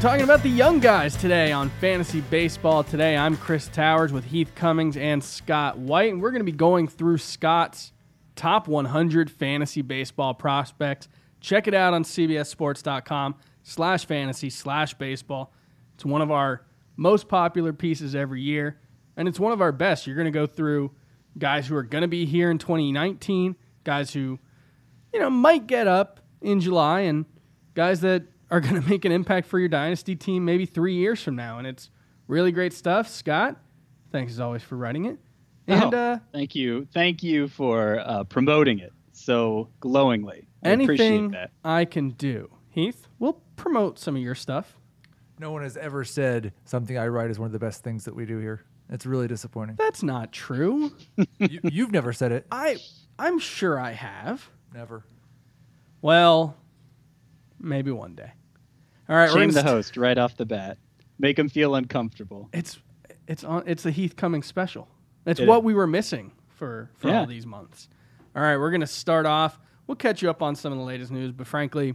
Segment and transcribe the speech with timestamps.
[0.00, 2.82] talking about the young guys today on Fantasy Baseball.
[2.82, 6.56] Today, I'm Chris Towers with Heath Cummings and Scott White, and we're going to be
[6.56, 7.92] going through Scott's
[8.34, 11.06] top 100 fantasy baseball prospects.
[11.42, 15.52] Check it out on cbssports.com slash fantasy slash baseball.
[15.96, 16.64] It's one of our
[16.96, 18.80] most popular pieces every year,
[19.18, 20.06] and it's one of our best.
[20.06, 20.92] You're going to go through
[21.36, 23.54] guys who are going to be here in 2019,
[23.84, 24.38] guys who,
[25.12, 27.26] you know, might get up in July, and
[27.74, 31.22] guys that are going to make an impact for your dynasty team maybe three years
[31.22, 31.58] from now.
[31.58, 31.90] And it's
[32.26, 33.08] really great stuff.
[33.08, 33.56] Scott,
[34.10, 35.18] thanks as always for writing it.
[35.66, 40.48] And oh, uh, thank you, thank you for uh, promoting it so glowingly.
[40.64, 41.50] I anything appreciate that.
[41.64, 44.76] I can do, Heath, we'll promote some of your stuff.
[45.38, 48.14] No one has ever said something I write is one of the best things that
[48.14, 48.64] we do here.
[48.90, 49.76] It's really disappointing.
[49.78, 50.92] That's not true.
[51.38, 52.46] you, you've never said it.
[52.50, 52.76] I
[53.18, 54.50] I'm sure I have.
[54.74, 55.04] Never.
[56.02, 56.56] Well,
[57.60, 58.32] maybe one day.
[59.10, 60.78] All right, Shame the st- host right off the bat.
[61.18, 62.48] Make him feel uncomfortable.
[62.52, 62.78] It's
[63.26, 64.88] it's on it's the Heath Cummings special.
[65.26, 65.64] It's It what is.
[65.64, 67.20] we were missing for for Yeah.
[67.20, 67.88] all these months.
[68.36, 69.58] All right, we're gonna start off.
[69.86, 71.92] We'll catch you up on some of the latest news, but frankly,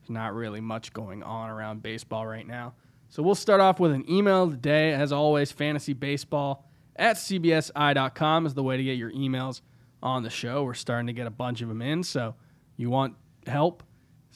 [0.00, 2.74] there's not really much going on around baseball right now.
[3.08, 4.92] So we'll start off with an email today.
[4.92, 9.62] As always, fantasy baseball at cbsi.com is the way to get your emails
[10.02, 10.62] on the show.
[10.64, 12.34] We're starting to get a bunch of them in, so
[12.76, 13.14] you want
[13.46, 13.82] help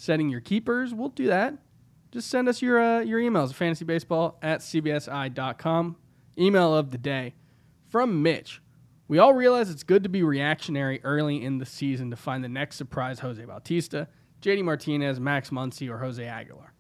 [0.01, 1.55] setting your keepers, we'll do that.
[2.11, 5.97] Just send us your uh, your emails, fantasybaseball at cbsi.com.
[6.39, 7.35] Email of the day
[7.89, 8.63] from Mitch.
[9.09, 12.49] We all realize it's good to be reactionary early in the season to find the
[12.49, 14.09] next surprise Jose Bautista,
[14.41, 16.73] JD Martinez, Max Muncy, or Jose Aguilar.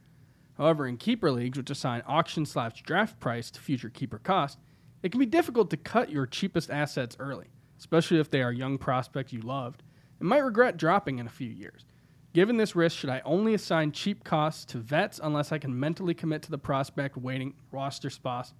[0.56, 4.58] However, in keeper leagues, which assign auction slash draft price to future keeper cost,
[5.02, 7.48] it can be difficult to cut your cheapest assets early,
[7.78, 9.82] especially if they are young prospects you loved
[10.20, 11.84] and might regret dropping in a few years.
[12.32, 16.14] Given this risk, should I only assign cheap costs to vets unless I can mentally
[16.14, 18.54] commit to the prospect waiting roster spots,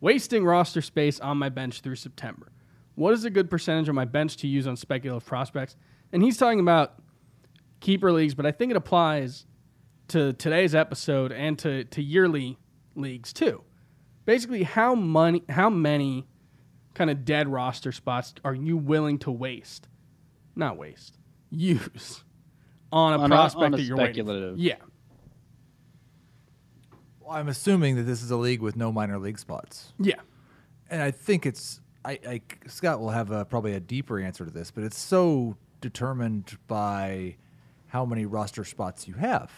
[0.00, 2.50] wasting roster space on my bench through September?
[2.94, 5.76] What is a good percentage of my bench to use on speculative prospects?
[6.12, 6.94] And he's talking about
[7.80, 9.44] keeper leagues, but I think it applies
[10.08, 12.58] to today's episode and to, to yearly
[12.94, 13.62] leagues too.
[14.24, 16.26] Basically, how money, how many
[16.94, 19.88] kind of dead roster spots are you willing to waste?
[20.56, 21.18] Not waste,
[21.50, 22.24] use
[22.92, 24.14] on a On a- prospect on a that you're waiting.
[24.26, 24.32] for.
[24.32, 24.58] speculative.
[24.58, 24.76] Yeah,
[27.20, 30.14] Well, I'm assuming that this is a league with no minor league spots, yeah.
[30.90, 31.80] and I think it's.
[32.04, 35.56] I, I Scott will have a, probably a deeper answer to this, but it's so
[35.80, 37.36] determined by
[37.88, 39.52] how many roster spots you have.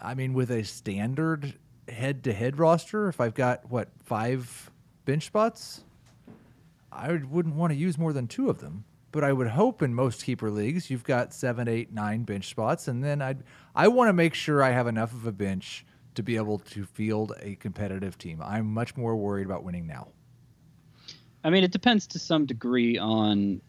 [0.00, 1.54] I mean, with a standard
[1.88, 4.70] head-to-head roster, if I've got what five
[5.04, 5.82] bench spots,
[6.92, 8.84] I wouldn't want to use more than two of them.
[9.16, 12.86] But I would hope in most keeper leagues you've got seven, eight, nine bench spots,
[12.86, 13.44] and then I'd
[13.74, 16.84] I want to make sure I have enough of a bench to be able to
[16.84, 18.42] field a competitive team.
[18.44, 20.08] I'm much more worried about winning now.
[21.42, 23.62] I mean, it depends to some degree on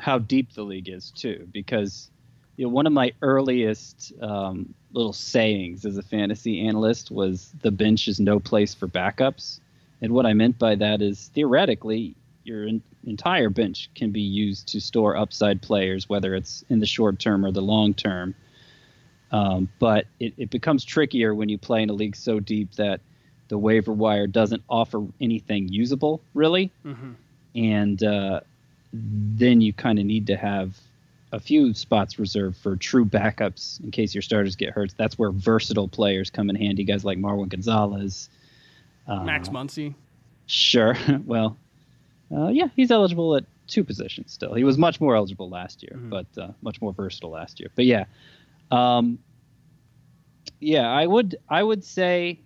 [0.00, 2.10] how deep the league is too, because
[2.56, 7.70] you know one of my earliest um, little sayings as a fantasy analyst was the
[7.70, 9.60] bench is no place for backups,
[10.02, 14.68] and what I meant by that is theoretically your en- entire bench can be used
[14.68, 18.34] to store upside players, whether it's in the short term or the long term.
[19.32, 23.00] Um, but it, it becomes trickier when you play in a league so deep that
[23.48, 26.70] the waiver wire doesn't offer anything usable, really.
[27.54, 28.40] And uh,
[28.92, 30.78] then you kind of need to have
[31.32, 34.94] a few spots reserved for true backups in case your starters get hurt.
[34.96, 38.28] That's where versatile players come in handy, guys like Marwin Gonzalez.
[39.08, 39.94] Uh, Max Muncy.
[40.46, 40.96] Sure.
[41.26, 41.56] well,
[42.30, 44.54] uh, yeah, he's eligible at two positions still.
[44.54, 47.70] He was much more eligible last year, but uh, much more versatile last year.
[47.74, 48.04] But yeah,
[48.70, 49.18] um,
[50.60, 52.40] yeah, I would I would say,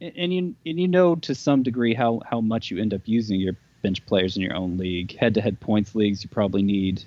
[0.00, 3.40] and you and you know to some degree how how much you end up using
[3.40, 5.16] your bench players in your own league.
[5.16, 7.04] Head to head points leagues, you probably need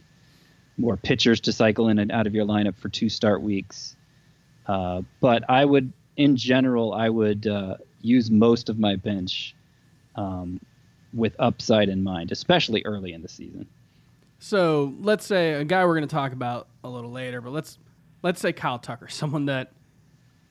[0.78, 3.96] more pitchers to cycle in and out of your lineup for two start weeks.
[4.66, 9.56] Uh, but I would, in general, I would uh, use most of my bench
[10.16, 10.62] um,
[11.14, 13.68] with upside in mind, especially early in the season.
[14.40, 17.78] So let's say a guy we're going to talk about a little later, but let's
[18.24, 19.74] let's say Kyle Tucker, someone that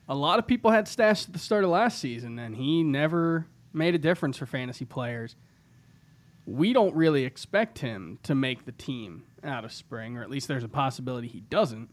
[0.09, 3.47] a lot of people had stashed at the start of last season, and he never
[3.73, 5.37] made a difference for fantasy players.
[6.47, 10.49] We don't really expect him to make the team out of spring, or at least
[10.49, 11.91] there's a possibility he doesn't.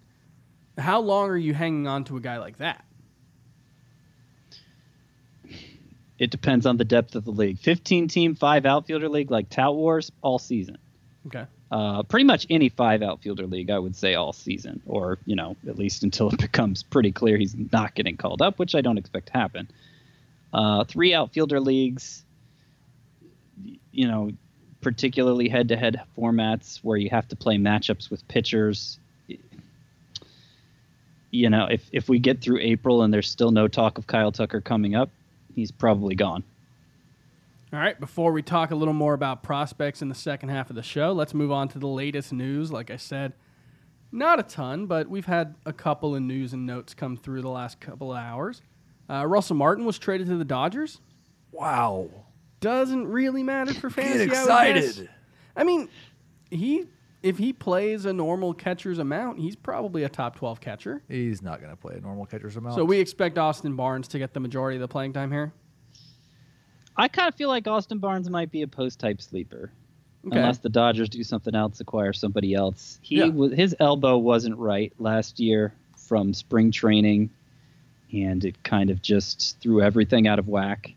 [0.78, 2.86] How long are you hanging on to a guy like that?
[6.18, 7.60] It depends on the depth of the league.
[7.60, 10.78] 15 team, five outfielder league like Tout Wars all season.
[11.28, 11.46] Okay.
[11.72, 15.56] uh, pretty much any five outfielder league, I would say all season, or you know
[15.68, 18.98] at least until it becomes pretty clear he's not getting called up, which I don't
[18.98, 19.70] expect to happen.
[20.54, 22.24] Uh, three outfielder leagues,
[23.92, 24.32] you know,
[24.82, 29.00] particularly head-to-head formats where you have to play matchups with pitchers.
[31.32, 34.32] You know, if if we get through April and there's still no talk of Kyle
[34.32, 35.10] Tucker coming up,
[35.56, 36.44] he's probably gone.
[37.74, 40.76] All right, before we talk a little more about prospects in the second half of
[40.76, 42.72] the show, let's move on to the latest news.
[42.72, 43.34] Like I said,
[44.12, 47.50] not a ton, but we've had a couple of news and notes come through the
[47.50, 48.62] last couple of hours.
[49.10, 51.02] Uh, Russell Martin was traded to the Dodgers.
[51.52, 52.10] Wow.
[52.60, 54.28] Doesn't really matter for fantasy.
[54.28, 54.86] Get I, would guess.
[54.86, 55.10] excited.
[55.56, 55.90] I mean,
[56.50, 56.86] he
[57.26, 61.02] if he plays a normal catcher's amount, he's probably a top twelve catcher.
[61.10, 62.76] He's not going to play a normal catcher's amount.
[62.76, 65.52] So we expect Austin Barnes to get the majority of the playing time here.
[66.96, 69.72] I kind of feel like Austin Barnes might be a post-hype sleeper.
[70.28, 70.38] Okay.
[70.38, 73.00] Unless the Dodgers do something else, acquire somebody else.
[73.02, 73.26] He Yeah.
[73.26, 77.32] was his elbow wasn't right last year from spring training,
[78.14, 80.94] and it kind of just threw everything out of whack.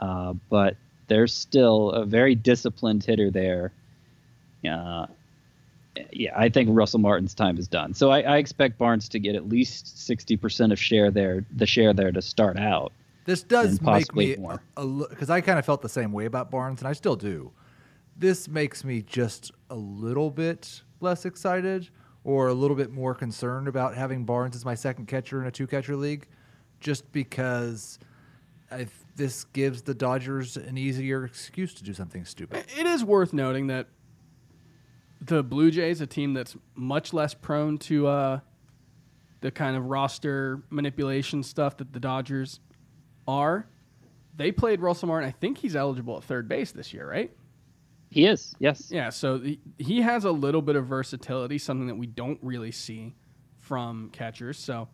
[0.00, 0.76] Uh, but
[1.08, 3.72] there's still a very disciplined hitter there.
[4.68, 5.06] Uh,
[6.12, 7.94] yeah, I think Russell Martin's time is done.
[7.94, 11.66] So I, I expect Barnes to get at least sixty percent of share there, the
[11.66, 12.92] share there to start out.
[13.24, 14.62] This does make me more.
[15.08, 17.52] because I kind of felt the same way about Barnes, and I still do.
[18.16, 21.88] This makes me just a little bit less excited,
[22.24, 25.50] or a little bit more concerned about having Barnes as my second catcher in a
[25.50, 26.26] two-catcher league,
[26.80, 27.98] just because
[28.70, 28.86] I,
[29.16, 32.64] this gives the Dodgers an easier excuse to do something stupid.
[32.76, 33.86] It is worth noting that
[35.20, 38.40] the Blue Jays, a team that's much less prone to uh,
[39.40, 42.60] the kind of roster manipulation stuff that the Dodgers
[43.28, 43.66] are,
[44.36, 45.28] they played Russell Martin.
[45.28, 47.30] I think he's eligible at third base this year, right?
[48.10, 48.90] He is, yes.
[48.90, 52.72] Yeah, so he, he has a little bit of versatility, something that we don't really
[52.72, 53.14] see
[53.58, 54.58] from catchers.
[54.58, 54.88] So,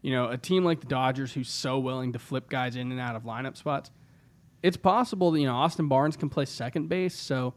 [0.00, 3.00] you know, a team like the Dodgers who's so willing to flip guys in and
[3.00, 3.90] out of lineup spots,
[4.62, 7.14] it's possible that, you know, Austin Barnes can play second base.
[7.14, 7.54] So,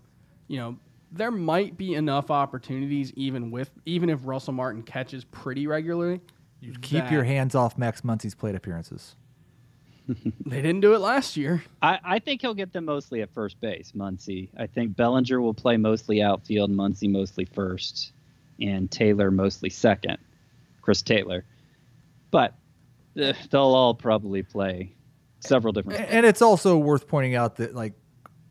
[0.50, 0.78] you know,
[1.12, 6.21] there might be enough opportunities even with even if Russell Martin catches pretty regularly.
[6.59, 9.15] You keep your hands off Max Muncy's plate appearances.
[10.45, 11.62] They didn't do it last year.
[11.81, 14.48] I, I think he'll get them mostly at first base, Muncy.
[14.57, 18.13] I think Bellinger will play mostly outfield, Muncy mostly first,
[18.62, 20.18] and Taylor mostly second.
[20.81, 21.44] Chris Taylor.
[22.31, 22.53] But
[23.21, 24.94] uh, they'll all probably play
[25.42, 26.00] several different.
[26.10, 27.92] And it's also worth pointing out that like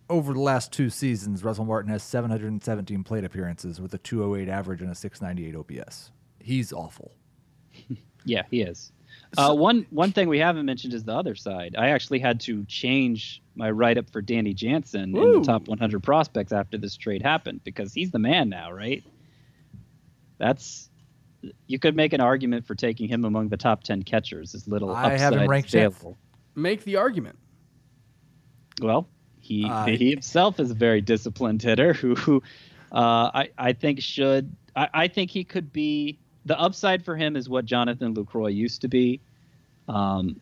[0.09, 4.81] over the last two seasons, Russell Martin has 717 plate appearances with a 208 average
[4.83, 6.11] and a 698 OPS.
[6.41, 7.13] He's awful.
[8.29, 8.91] Yeah, he is.
[9.39, 11.77] Uh, one one thing we haven't mentioned is the other side.
[11.79, 16.03] I actually had to change my write up for Danny Jansen in the top 100
[16.03, 19.05] prospects after this trade happened because he's the man now, right?
[20.39, 20.91] That's
[21.69, 24.91] you could make an argument for taking him among the top 10 catchers as little
[24.91, 25.97] I upside have him ranked tenth.
[25.99, 26.19] available.
[26.57, 27.39] Make the argument.
[28.83, 29.09] Well,
[29.47, 32.43] he Uh, he himself is a very disciplined hitter who, who
[32.93, 37.37] uh, I I think should I, I think he could be the upside for him
[37.37, 39.21] is what Jonathan Lucroy used to be,
[39.89, 40.41] um,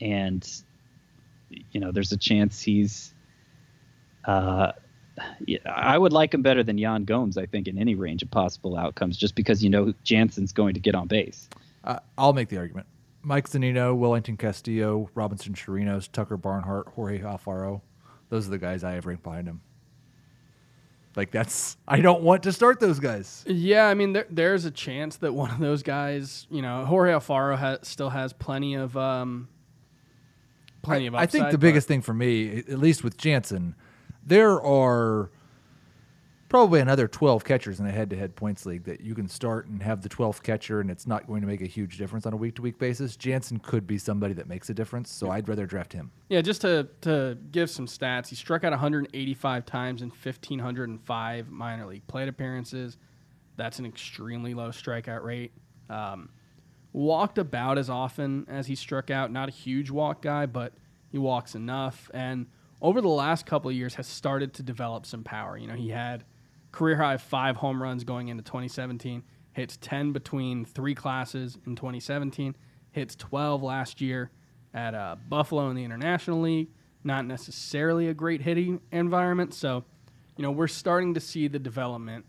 [0.00, 0.46] and
[1.70, 3.12] you know there's a chance he's.
[4.24, 4.72] Uh,
[5.46, 7.38] yeah, I would like him better than Yan Gomes.
[7.38, 10.80] I think in any range of possible outcomes, just because you know Jansen's going to
[10.80, 11.48] get on base.
[11.84, 12.86] Uh, I'll make the argument.
[13.22, 17.80] Mike Zunino, Welington Castillo, Robinson Chirinos, Tucker Barnhart, Jorge Alfaro.
[18.28, 19.60] Those are the guys I have ranked behind him.
[21.16, 23.42] Like that's I don't want to start those guys.
[23.46, 27.12] Yeah, I mean, there, there's a chance that one of those guys, you know, Jorge
[27.12, 29.48] Alfaro ha- still has plenty of um,
[30.82, 31.14] plenty of.
[31.14, 33.74] I, I think the biggest thing for me, at least with Jansen,
[34.26, 35.30] there are
[36.48, 40.02] probably another 12 catchers in a head-to-head points league that you can start and have
[40.02, 42.78] the 12th catcher, and it's not going to make a huge difference on a week-to-week
[42.78, 43.16] basis.
[43.16, 46.10] Jansen could be somebody that makes a difference, so I'd rather draft him.
[46.28, 51.86] Yeah, just to to give some stats, he struck out 185 times in 1,505 minor
[51.86, 52.96] league plate appearances.
[53.56, 55.52] That's an extremely low strikeout rate.
[55.88, 56.30] Um,
[56.92, 59.30] walked about as often as he struck out.
[59.30, 60.72] Not a huge walk guy, but
[61.10, 62.10] he walks enough.
[62.14, 62.46] And
[62.80, 65.56] over the last couple of years, has started to develop some power.
[65.56, 66.24] You know, he had
[66.72, 69.22] career high five home runs going into 2017.
[69.52, 72.54] Hits 10 between three classes in 2017.
[72.92, 74.30] Hits 12 last year
[74.74, 76.68] at uh, Buffalo in the International League.
[77.04, 79.54] Not necessarily a great hitting environment.
[79.54, 79.84] So,
[80.36, 82.26] you know, we're starting to see the development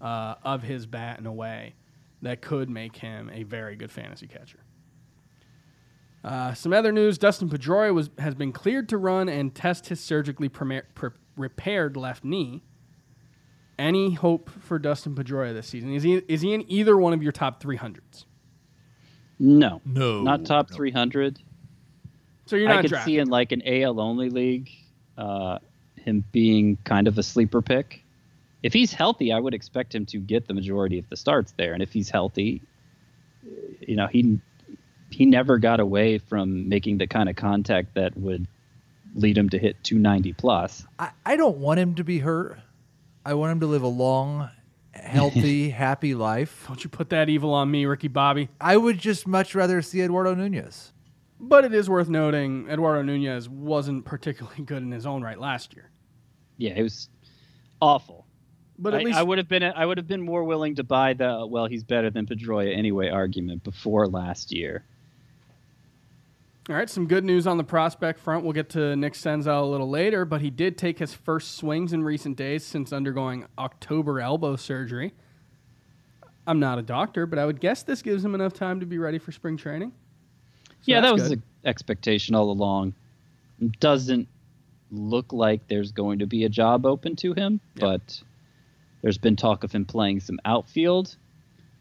[0.00, 1.74] uh, of his bat in a way
[2.22, 4.60] that could make him a very good fantasy catcher.
[6.24, 10.00] Uh, some other news: Dustin Pedroia was has been cleared to run and test his
[10.00, 10.50] surgically
[11.36, 12.62] repaired left knee.
[13.78, 15.92] Any hope for Dustin Pedroia this season?
[15.94, 18.24] Is he is he in either one of your top 300s?
[19.38, 20.76] No, No, not top no.
[20.76, 21.40] 300.
[22.46, 22.78] So you're not.
[22.78, 23.14] I could drafting.
[23.14, 24.70] see in like an AL only league,
[25.18, 25.58] uh,
[25.96, 28.02] him being kind of a sleeper pick.
[28.62, 31.72] If he's healthy, I would expect him to get the majority of the starts there.
[31.74, 32.62] And if he's healthy,
[33.80, 34.40] you know, he
[35.10, 38.46] he never got away from making the kind of contact that would
[39.14, 40.84] lead him to hit 290 plus.
[40.98, 42.58] I, I don't want him to be hurt.
[43.24, 44.50] I want him to live a long,
[44.92, 46.64] healthy, happy life.
[46.68, 48.48] Don't you put that evil on me, Ricky Bobby.
[48.60, 50.92] I would just much rather see Eduardo Nunez.
[51.40, 55.74] But it is worth noting Eduardo Nunez wasn't particularly good in his own right last
[55.74, 55.90] year.
[56.58, 57.08] Yeah, it was
[57.80, 58.26] awful.
[58.78, 60.84] But at I, least I would have been I would have been more willing to
[60.84, 64.84] buy the well he's better than Pedroia anyway argument before last year.
[66.70, 68.42] All right, some good news on the prospect front.
[68.42, 71.92] We'll get to Nick Senzel a little later, but he did take his first swings
[71.92, 75.12] in recent days since undergoing October elbow surgery.
[76.46, 78.96] I'm not a doctor, but I would guess this gives him enough time to be
[78.96, 79.92] ready for spring training.
[80.68, 81.42] So yeah, that was good.
[81.62, 82.94] the expectation all along.
[83.80, 84.26] Doesn't
[84.90, 88.22] look like there's going to be a job open to him, but
[89.02, 91.16] there's been talk of him playing some outfield.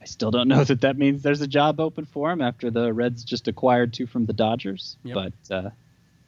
[0.04, 2.92] I still don't know that that means there's a job open for him after the
[2.92, 4.98] Reds just acquired two from the Dodgers.
[5.04, 5.16] Yep.
[5.16, 5.70] But uh,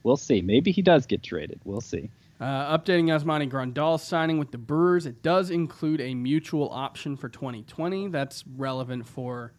[0.04, 0.42] we'll see.
[0.42, 1.60] Maybe he does get traded.
[1.66, 2.10] We'll see.
[2.40, 5.06] Uh, updating Yasmani Grandal signing with the Brewers.
[5.06, 8.10] It does include a mutual option for 2020.
[8.10, 9.54] That's relevant for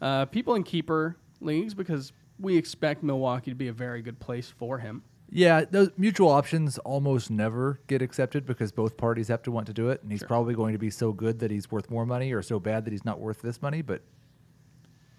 [0.00, 4.48] uh, people in keeper leagues because we expect Milwaukee to be a very good place
[4.48, 5.02] for him.
[5.36, 9.72] Yeah, those mutual options almost never get accepted because both parties have to want to
[9.72, 12.32] do it, and he's probably going to be so good that he's worth more money,
[12.32, 13.82] or so bad that he's not worth this money.
[13.82, 14.02] But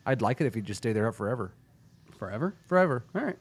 [0.05, 1.51] I'd like it if he'd just stay there up forever,
[2.17, 2.55] Forever.
[2.65, 3.03] forever.
[3.13, 3.38] All right.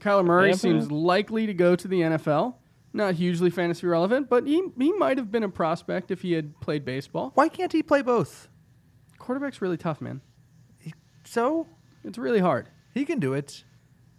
[0.00, 2.54] Kyler Murray Yeah, seems likely to go to the NFL.
[2.92, 6.58] Not hugely fantasy relevant, but he, he might have been a prospect if he had
[6.60, 7.32] played baseball.
[7.34, 8.48] Why can't he play both?
[9.18, 10.20] Quarterback's really tough, man.
[11.24, 11.66] So
[12.04, 12.68] It's really hard.
[12.94, 13.64] he can do it.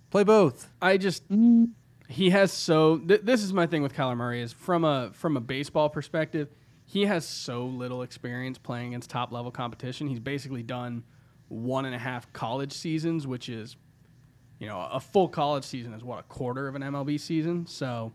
[0.09, 0.69] Play both.
[0.81, 1.23] I just
[2.07, 5.35] he has so th- this is my thing with Kyler Murray is from a from
[5.35, 6.49] a baseball perspective,
[6.85, 10.07] he has so little experience playing against top level competition.
[10.07, 11.03] He's basically done
[11.49, 13.75] one and a half college seasons, which is
[14.59, 17.67] you know a full college season is what a quarter of an MLB season.
[17.67, 18.13] So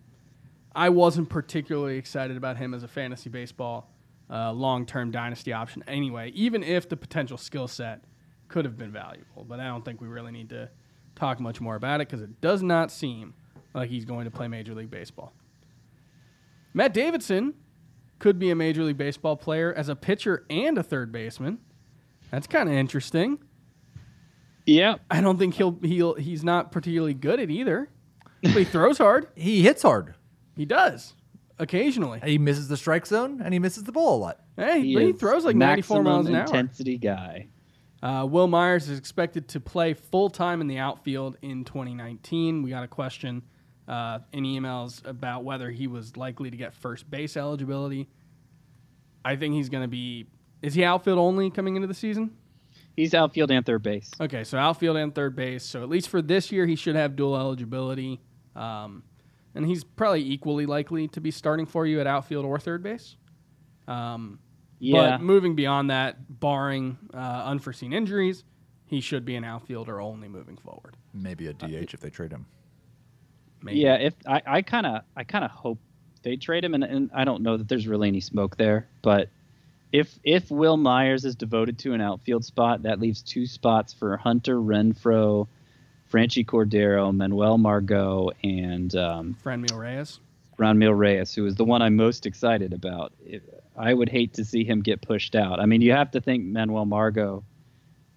[0.75, 3.91] I wasn't particularly excited about him as a fantasy baseball
[4.31, 5.85] uh, long term dynasty option.
[5.87, 8.05] Anyway, even if the potential skill set
[8.49, 10.71] could have been valuable, but I don't think we really need to
[11.15, 13.35] talk much more about it because it does not seem
[13.75, 15.33] like he's going to play Major League Baseball.
[16.75, 17.55] Matt Davidson
[18.19, 21.59] could be a Major League Baseball player as a pitcher and a third baseman.
[22.31, 23.39] That's kind of interesting.
[24.65, 27.91] Yeah, I don't think he'll he'll he's not particularly good at either.
[28.43, 29.29] But he throws hard.
[29.37, 30.15] He hits hard.
[30.57, 31.15] He does
[31.59, 32.21] occasionally.
[32.25, 34.41] He misses the strike zone and he misses the ball a lot.
[34.57, 36.61] Hey, he but he throws like 94 miles an maximum hour.
[36.61, 37.49] Intensity guy.
[38.03, 42.63] Uh, Wil Myers is expected to play full time in the outfield in 2019.
[42.63, 43.43] We got a question
[43.87, 48.09] uh, in emails about whether he was likely to get first base eligibility.
[49.25, 50.27] I think he's going to be.
[50.63, 52.33] Is he outfield only coming into the season?
[52.97, 54.11] He's outfield and third base.
[54.21, 55.65] Okay, so outfield and third base.
[55.65, 58.21] So at least for this year, he should have dual eligibility.
[58.55, 59.03] Um,
[59.55, 63.17] and he's probably equally likely to be starting for you at outfield or third base.
[63.89, 64.39] Um,
[64.85, 68.43] Yeah, But moving beyond that, barring uh, unforeseen injuries,
[68.87, 70.97] he should be an outfielder only moving forward.
[71.15, 72.47] Maybe a DH if they trade him.
[73.63, 73.79] Maybe.
[73.79, 73.95] yeah.
[73.95, 75.79] If I, I kind of, I kind of hope
[76.25, 78.89] they trade him, and, and I don't know that there's really any smoke there.
[79.03, 79.29] But
[79.93, 84.17] if if Wil Myers is devoted to an outfield spot, that leaves two spots for
[84.17, 85.47] Hunter Renfroe,
[86.13, 90.19] Franchy Cordero, Manuel Margot, and um, Franmil Reyes.
[90.59, 93.13] Ronmil Reyes, who is the one I'm most excited about.
[93.25, 95.61] It, I would hate to see him get pushed out.
[95.61, 97.43] I mean, you have to think Manuel Margot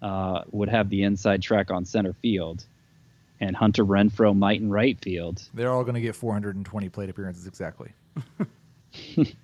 [0.02, 2.66] uh, would have the inside track on center field,
[3.40, 5.42] and Hunter Renfroe might in right field.
[5.54, 7.92] They're all going to get 420 plate appearances exactly.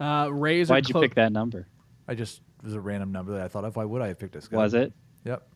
[0.00, 1.66] Uh, Rays are Why'd you pick that number?
[2.08, 3.76] I just it was a random number that I thought of.
[3.76, 4.56] Why would I have picked this guy?
[4.56, 4.92] Was it?
[5.24, 5.46] Yep.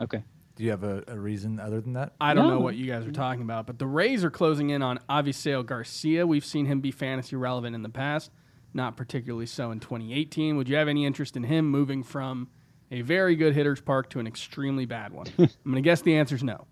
[0.00, 0.22] Okay.
[0.54, 2.12] Do you have a, a reason other than that?
[2.20, 4.82] I don't know what you guys are talking about, but the Rays are closing in
[4.82, 6.26] on Avisail Garcia.
[6.26, 8.30] We've seen him be fantasy relevant in the past,
[8.74, 10.56] not particularly so in 2018.
[10.56, 12.48] Would you have any interest in him moving from
[12.90, 15.26] a very good hitter's park to an extremely bad one?
[15.38, 16.66] I'm going to guess the answer is no.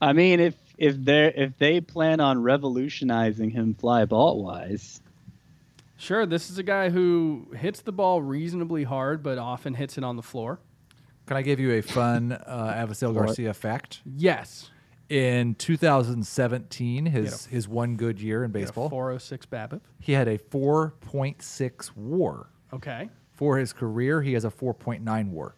[0.00, 5.00] I mean, if if they if they plan on revolutionizing him fly ball wise,
[6.00, 10.04] Sure, this is a guy who hits the ball reasonably hard, but often hits it
[10.04, 10.60] on the floor.
[11.26, 14.00] Can I give you a fun uh, Avisail Garcia fact?
[14.06, 14.70] Yes.
[15.08, 19.80] In 2017, his his one good year in He had a baseball, 406 BABIP.
[20.00, 22.50] he had a 4.6 WAR.
[22.72, 23.08] Okay.
[23.32, 25.54] For his career, he has a 4.9 WAR.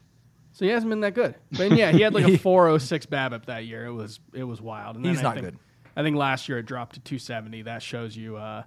[0.53, 1.35] So he hasn't been that good.
[1.53, 3.87] But yeah, he had like a 406 BABIP that year.
[3.87, 4.97] It was it was wild.
[4.97, 5.59] And then He's I not think, good.
[5.97, 7.63] I think last year it dropped to 270.
[7.63, 8.63] That shows you uh,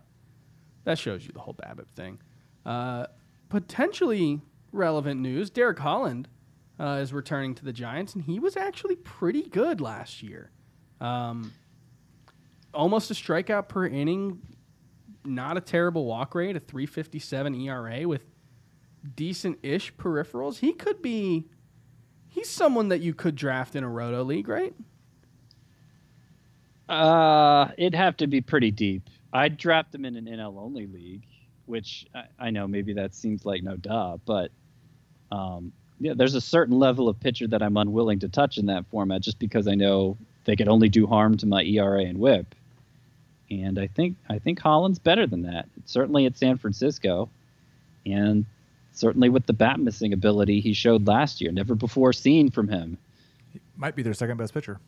[0.83, 2.19] that shows you the whole BABIP thing.
[2.65, 3.07] Uh,
[3.47, 4.41] potentially
[4.73, 6.27] relevant news: Derek Holland
[6.79, 10.49] uh, is returning to the Giants, and he was actually pretty good last year.
[11.03, 11.51] Um,
[12.73, 14.39] almost a strikeout per inning,
[15.25, 18.23] not a terrible walk rate, a 357 ERA with
[19.15, 20.59] decent-ish peripherals.
[20.59, 21.45] He could be.
[22.29, 24.73] He's someone that you could draft in a roto league, right?
[26.89, 29.09] Uh, it'd have to be pretty deep.
[29.31, 31.27] I'd draft him in an NL only league,
[31.65, 34.51] which I, I know maybe that seems like no duh, but
[35.31, 38.85] um, yeah, there's a certain level of pitcher that I'm unwilling to touch in that
[38.89, 42.55] format just because I know they could only do harm to my ERA and WHIP.
[43.49, 45.67] And I think I think Holland's better than that.
[45.85, 47.29] Certainly at San Francisco,
[48.05, 48.45] and
[48.93, 52.97] certainly with the bat missing ability he showed last year, never before seen from him.
[53.75, 54.79] Might be their second best pitcher.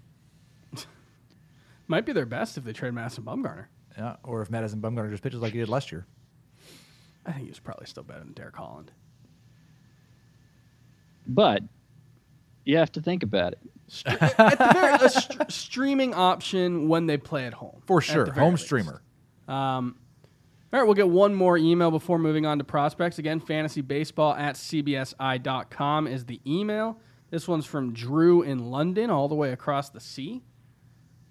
[1.88, 3.66] Might be their best if they trade Madison Bumgarner.
[3.98, 6.06] Yeah, or if Madison Bumgarner just pitches like he did last year.
[7.26, 8.92] I think he was probably still better than Derek Holland.
[11.28, 11.64] But
[12.66, 13.60] you have to think about it.
[14.06, 17.82] at the very, a st- streaming option when they play at home.
[17.86, 18.32] For sure.
[18.32, 18.66] Home least.
[18.66, 19.02] streamer.
[19.48, 19.96] Um,
[20.74, 23.20] all right, we'll get one more email before moving on to prospects.
[23.20, 27.00] Again, fantasybaseball at cbsi.com is the email.
[27.30, 30.44] This one's from Drew in London, all the way across the sea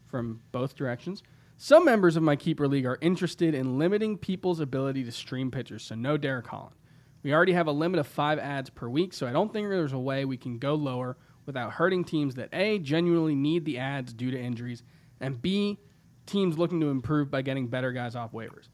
[0.06, 1.22] from both directions.
[1.56, 5.82] Some members of my keeper league are interested in limiting people's ability to stream pitchers,
[5.84, 6.76] so no Derek Holland.
[7.24, 9.94] We already have a limit of five adds per week, so I don't think there's
[9.94, 11.16] a way we can go lower
[11.46, 14.82] without hurting teams that A, genuinely need the adds due to injuries,
[15.20, 15.78] and B,
[16.26, 18.68] teams looking to improve by getting better guys off waivers.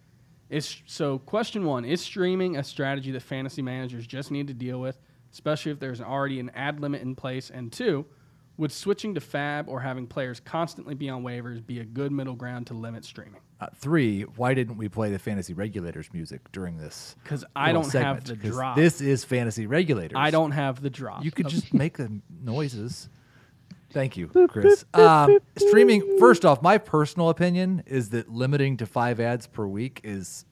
[0.48, 4.80] Is so question one, is streaming a strategy that fantasy managers just need to deal
[4.80, 4.98] with,
[5.32, 7.50] especially if there's already an add limit in place?
[7.50, 8.04] And two,
[8.60, 12.34] would switching to FAAB or having players constantly be on waivers be a good middle
[12.34, 13.40] ground to limit streaming?
[13.58, 17.16] Uh, three, why didn't we play the fantasy regulators music during this?
[17.22, 18.28] Because I don't segment?
[18.28, 18.76] have the 'Cause drop.
[18.76, 20.16] This is fantasy regulators.
[20.16, 21.24] I don't have the drop.
[21.24, 23.08] You could just make the noises.
[23.92, 24.84] Thank you, Chris.
[24.94, 30.00] Um, streaming, first off, my personal opinion is that limiting to five adds per week
[30.04, 30.44] is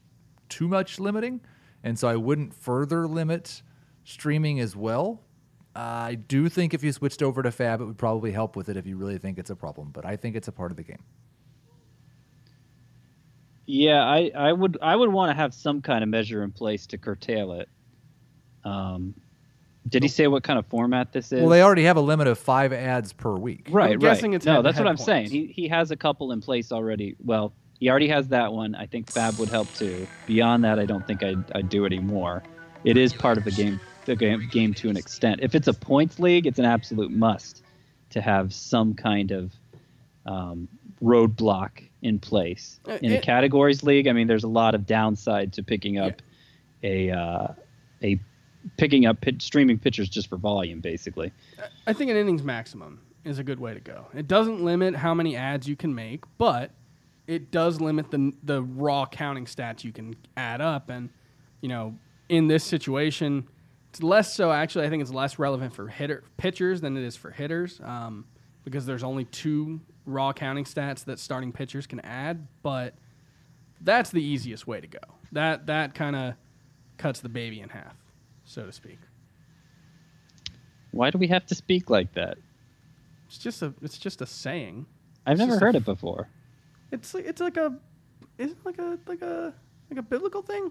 [0.49, 1.41] too much limiting.
[1.85, 3.63] And so I wouldn't further limit
[4.05, 5.23] streaming as well.
[5.79, 8.77] I do think if you switched over to FAAB, it would probably help with it
[8.77, 9.91] if you really think it's a problem.
[9.93, 11.03] But I think it's a part of the game.
[13.67, 16.87] Yeah, I, I would I would want to have some kind of measure in place
[16.89, 17.69] to curtail it.
[18.65, 19.15] Um,
[19.89, 21.43] did he say what kind of format this is?
[21.43, 23.69] Well, they already have a limit of five adds per week.
[23.71, 24.37] right, I'm guessing right.
[24.37, 25.31] it's no, that's head-to-head what I'm saying.
[25.31, 27.15] He he has a couple in place already.
[27.25, 28.75] Well, he already has that one.
[28.75, 30.09] I think FAAB would help too.
[30.27, 32.43] Beyond that, I don't think I'd, I'd do anymore.
[32.83, 35.41] It is part of the game the game game to an extent.
[35.43, 37.63] If it's a points league, it's an absolute must
[38.11, 39.53] to have some kind of
[40.27, 40.69] um,
[41.03, 41.71] roadblock
[42.03, 42.81] in place.
[42.89, 46.21] Uh, In a categories league, I mean, there's a lot of downside to picking up
[46.83, 47.49] a uh,
[48.03, 48.19] a
[48.77, 51.33] picking up pit, streaming pitchers just for volume, basically.
[51.87, 54.07] I think an innings maximum is a good way to go.
[54.15, 56.71] It doesn't limit how many adds you can make, but
[57.27, 60.89] it does limit the the raw counting stats you can add up.
[60.89, 61.11] And
[61.61, 61.95] you know,
[62.29, 63.49] in this situation,
[63.99, 64.53] it's less so.
[64.53, 68.27] Actually, I think it's less relevant for hitter pitchers than it is for hitters, um,
[68.63, 72.47] because there's only two raw counting stats that starting pitchers can add.
[72.63, 72.95] But
[73.81, 75.01] that's the easiest way to go.
[75.33, 76.35] That that kind of
[76.97, 77.97] cuts the baby in half,
[78.45, 78.99] so to speak.
[80.93, 82.39] Why do we have to speak like that?
[83.27, 84.87] It's just a it's just a saying.
[85.27, 86.29] I've It's never just a heard it before.
[86.93, 87.77] It's like it's like a
[88.39, 89.53] is it like a like a
[89.91, 90.71] like a biblical thing?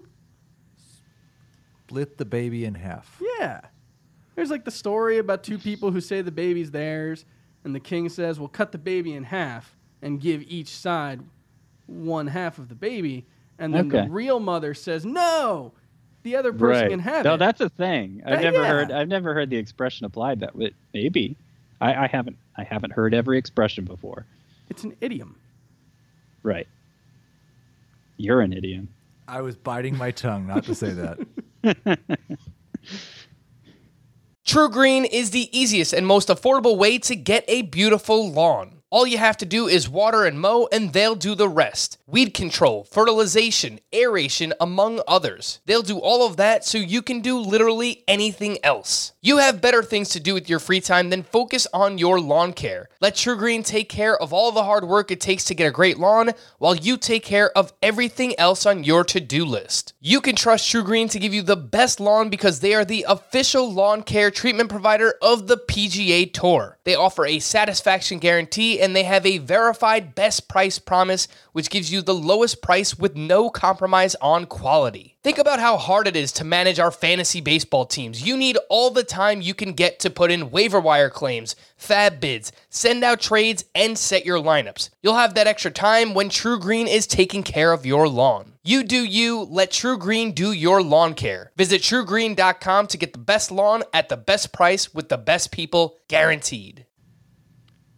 [1.88, 3.18] Split the baby in half.
[3.40, 3.62] Yeah.
[4.36, 7.24] There's like the story about two people who say the baby's theirs,
[7.64, 11.20] and the king says, "Well, cut the baby in half and give each side
[11.86, 13.24] one half of the baby."
[13.58, 14.04] And then Okay.
[14.04, 15.72] the real mother says, "No,
[16.24, 18.20] the other person can have no, it." No, that's a thing.
[18.26, 18.68] I've Uh, never yeah.
[18.68, 18.92] heard.
[18.92, 20.72] I've never heard the expression applied that way.
[20.92, 21.36] Maybe.
[21.80, 22.36] I, I haven't.
[22.54, 24.26] I haven't heard every expression before.
[24.68, 25.36] it's an idiom.
[26.42, 26.68] Right.
[28.18, 28.90] You're an idiom.
[29.26, 31.18] I was biting my tongue not to say that.
[34.46, 38.78] TruGreen is the easiest and most affordable way to get a beautiful lawn.
[38.90, 41.98] All you have to do is water and mow, and they'll do the rest.
[42.06, 45.60] Weed control, fertilization, aeration, among others.
[45.66, 49.12] They'll do all of that so you can do literally anything else.
[49.28, 52.54] You have better things to do with your free time than focus on your lawn
[52.54, 52.88] care.
[52.98, 55.98] Let TruGreen take care of all the hard work it takes to get a great
[55.98, 59.92] lawn while you take care of everything else on your to do list.
[60.00, 63.70] You can trust TruGreen to give you the best lawn because they are the official
[63.70, 66.78] lawn care treatment provider of the PGA Tour.
[66.84, 71.92] They offer a satisfaction guarantee and they have a verified best price promise, which gives
[71.92, 75.17] you the lowest price with no compromise on quality.
[75.24, 78.24] Think about how hard it is to manage our fantasy baseball teams.
[78.24, 82.20] You need all the time you can get to put in waiver wire claims, FAAB
[82.20, 84.90] bids, send out trades, and set your lineups.
[85.02, 88.52] You'll have that extra time when TruGreen is taking care of your lawn.
[88.62, 91.50] You do you, let TruGreen do your lawn care.
[91.56, 95.96] Visit trugreen.com to get the best lawn at the best price with the best people
[96.06, 96.86] guaranteed.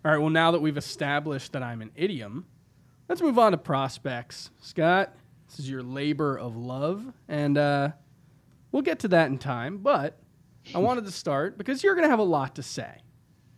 [0.06, 2.46] All right, well, now that we've established that I'm an idiom,
[3.10, 4.48] let's move on to prospects.
[4.62, 5.14] Scott,
[5.50, 7.90] this is your labor of love, and uh,
[8.70, 10.20] we'll get to that in time, but
[10.74, 13.02] I wanted to start because you're going to have a lot to say.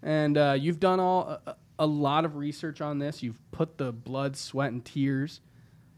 [0.02, 3.22] And uh, you've done all a, a lot of research on this.
[3.22, 5.42] You've put the blood, sweat, and tears.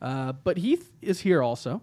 [0.02, 1.80] Uh, but Heath is here also,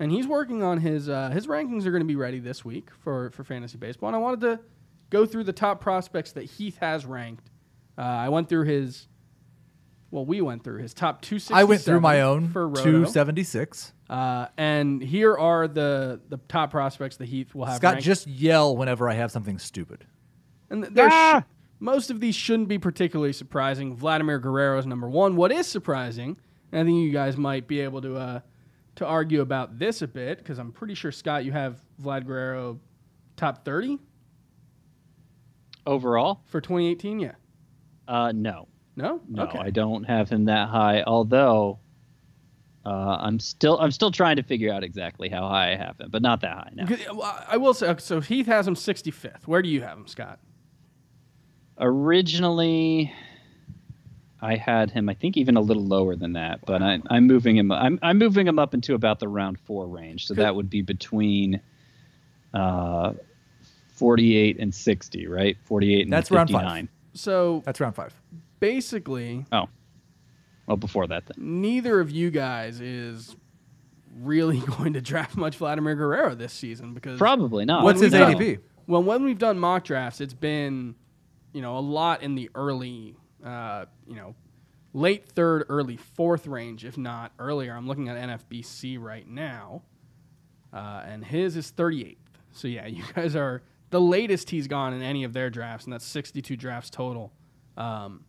[0.00, 2.88] and he's working on his uh, his rankings are going to be ready this week
[2.98, 4.08] for for fantasy baseball.
[4.08, 4.60] And I wanted to
[5.08, 7.48] go through the top prospects that Heath has ranked.
[7.96, 9.06] Uh, I went through his.
[10.10, 11.38] Well, we went through his top two.
[11.52, 12.82] I went through my own for Roto.
[12.82, 13.92] 276.
[14.08, 17.76] Uh, and here are the the top prospects the Heath will have.
[17.76, 18.04] Scott, ranked.
[18.04, 20.04] just yell whenever I have something stupid.
[20.68, 21.44] And th- there's Ah!
[21.78, 23.94] most of these shouldn't be particularly surprising.
[23.94, 25.36] Vladimir Guerrero is number one.
[25.36, 26.36] What is surprising,
[26.72, 28.40] and I think you guys might be able to uh,
[28.96, 32.80] to argue about this a bit, because I'm pretty sure Scott, you have Vlad Guerrero
[33.36, 33.98] top 30
[35.86, 37.20] Overall, for 2018.
[37.20, 37.32] Yeah.
[38.06, 39.20] uh, no, No.
[39.28, 39.58] no, Okay.
[39.58, 41.02] I don't have him that high.
[41.02, 41.78] Although,
[42.84, 46.08] uh, I'm still I'm still trying to figure out exactly how high I have him,
[46.10, 46.86] but not that high now.
[47.48, 48.20] I will say so.
[48.20, 49.46] Heath has him 65th.
[49.46, 50.38] Where do you have him, Scott?
[51.78, 53.12] Originally,
[54.42, 55.08] I had him.
[55.08, 57.72] I think even a little lower than that, but I, I'm moving him.
[57.72, 60.26] I'm I'm moving him up into about the round four range.
[60.26, 60.44] So Good.
[60.44, 61.60] that would be between,
[62.52, 63.12] uh,
[63.94, 65.56] 48 and 60, right?
[65.64, 66.86] 48 and That's round 59.
[66.86, 66.88] five.
[67.18, 68.14] So That's round five.
[68.60, 69.68] Basically, Oh,
[70.66, 71.60] well, before that then.
[71.60, 73.34] neither of you guys is
[74.20, 77.82] really going to draft much Vladimir Guerrero this season because Probably not.
[77.84, 78.58] What's his we've done- ADP?
[78.86, 80.96] Well, when we've done mock drafts, it's been,
[81.52, 84.34] you know, a lot in the early, uh, you know,
[84.92, 87.72] late third, early fourth range, if not earlier.
[87.72, 89.82] I'm looking at NFBC right now,
[90.72, 92.16] uh, and his is 38th.
[92.52, 95.92] So yeah, you guys are the latest he's gone in any of their drafts, and
[95.92, 97.32] that's 62 drafts total,
[97.76, 98.24] um,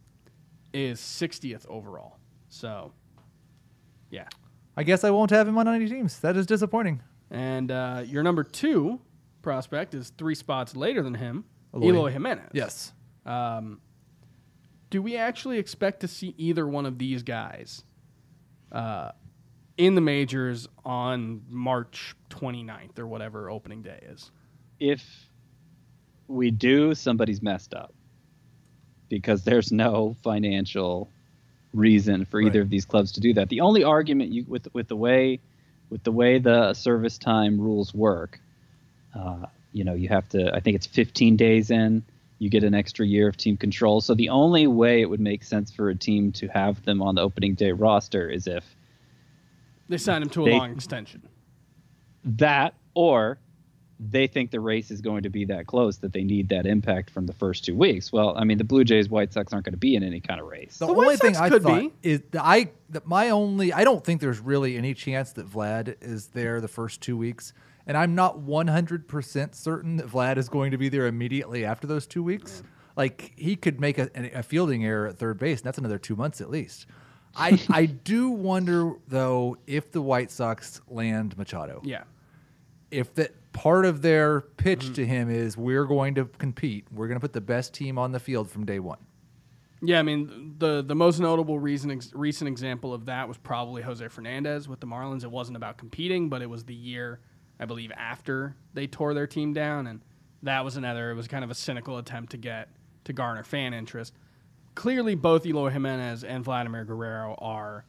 [0.73, 2.17] is 60th overall.
[2.49, 2.91] So,
[4.09, 4.27] yeah.
[4.75, 6.19] I guess I won't have him on any teams.
[6.19, 7.01] That is disappointing.
[7.29, 8.99] And uh, your number two
[9.41, 11.87] prospect is three spots later than him, Eloy.
[11.87, 12.49] Eloy Jimenez.
[12.53, 12.93] Yes.
[13.25, 13.81] Um,
[14.89, 17.83] do we actually expect to see either one of these guys
[18.71, 19.11] uh,
[19.77, 24.31] in the majors on March 29th or whatever opening day is?
[24.81, 25.29] if
[26.27, 27.93] we do, somebody's messed up
[29.19, 31.09] because there's no financial
[31.73, 32.63] reason for either Right.
[32.63, 33.49] of these clubs to do that.
[33.49, 35.39] The only argument you with with the way
[35.89, 38.39] with the way the service time rules work,
[39.13, 40.53] uh, you know, you have to.
[40.55, 42.03] I think it's 15 days in.
[42.39, 43.99] You get an extra year of team control.
[44.01, 47.15] So the only way it would make sense for a team to have them on
[47.15, 48.63] the opening day roster is if
[49.89, 51.21] They sign them to a They- long extension.
[52.23, 53.37] that or
[54.03, 57.11] they think the race is going to be that close that they need that impact
[57.11, 58.11] from the first two weeks.
[58.11, 60.41] Well, I mean, the Blue Jays, White Sox aren't going to be in any kind
[60.41, 60.77] of race.
[60.79, 61.91] The, The only thing I could thought be.
[62.01, 65.97] is that I that my only I don't think there's really any chance that Vlad
[66.01, 67.53] is there the first two weeks,
[67.85, 71.85] and I'm not 100 percent certain that Vlad is going to be there immediately after
[71.85, 72.63] those two weeks.
[72.97, 76.15] Like he could make a, a fielding error at third base, and that's another two
[76.15, 76.87] months at least.
[77.35, 82.03] I I do wonder though if the White Sox land Machado, Yeah.
[82.89, 87.17] if that part of their pitch to him is we're going to compete, we're going
[87.17, 88.99] to put the best team on the field from day one.
[89.83, 93.81] Yeah, I mean the the most notable reason ex- recent example of that was probably
[93.81, 95.23] Jose Fernandez with the Marlins.
[95.23, 97.19] It wasn't about competing, but it was the year
[97.59, 100.01] I believe after they tore their team down, and
[100.43, 101.09] that was another.
[101.09, 102.69] It was kind of a cynical attempt to get
[103.05, 104.13] to garner fan interest.
[104.75, 107.85] Clearly, both Eloy Jimenez and Vladimir Guerrero are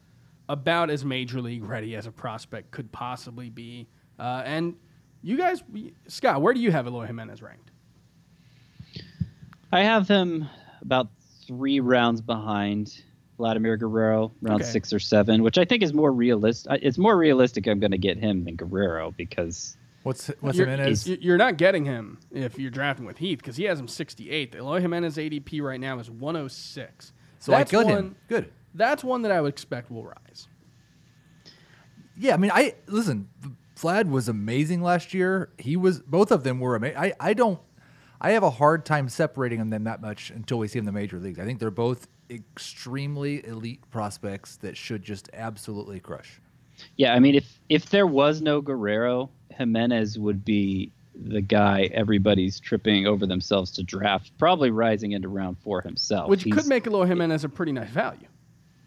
[0.49, 3.87] about as major league ready as a prospect could possibly be.
[4.19, 4.75] Uh, and
[5.23, 5.63] you guys,
[6.07, 7.71] Scott, where do you have Eloy Jimenez ranked?
[9.71, 10.47] I have him
[10.81, 11.07] about
[11.47, 13.01] three rounds behind
[13.37, 14.69] Vladimir Guerrero, around Okay.
[14.69, 16.71] six or seven, which I think is more realistic.
[16.71, 20.67] Uh, it's more realistic I'm going to get him than Guerrero because What's what's You're,
[20.67, 21.07] Jimenez?
[21.07, 24.53] you're not getting him if you're drafting with Heath because he has him 68.
[24.53, 27.13] Eloy Jimenez ADP right now is 106.
[27.39, 28.15] So I That's killed one, him.
[28.27, 28.51] Good.
[28.75, 30.47] That's one that I would expect will rise.
[32.17, 33.29] Yeah, I mean, I listen.
[33.83, 35.49] Vlad was amazing last year.
[35.57, 35.99] He was.
[35.99, 36.97] Both of them were amazing.
[36.97, 37.59] I I don't.
[38.21, 40.99] I have a hard time separating them that much until we see them in the
[40.99, 41.39] major leagues.
[41.39, 46.39] I think they're both extremely elite prospects that should just absolutely crush.
[46.95, 52.59] Yeah, I mean, if if there was no Guerrero, Jimenez would be the guy everybody's
[52.59, 56.29] tripping over themselves to draft, probably rising into round four himself.
[56.29, 58.27] Which He's- could make Eloy Jimenez a pretty nice value.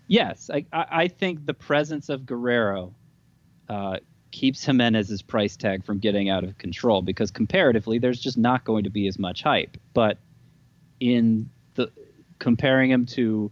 [0.08, 2.94] Yes, I, I, I think the presence of Guerrero
[3.68, 3.98] uh,
[4.36, 8.84] keeps Jimenez's price tag from getting out of control because comparatively, there's just not going
[8.84, 9.78] to be as much hype.
[9.94, 10.18] But
[11.00, 11.90] in the
[12.38, 13.50] comparing him to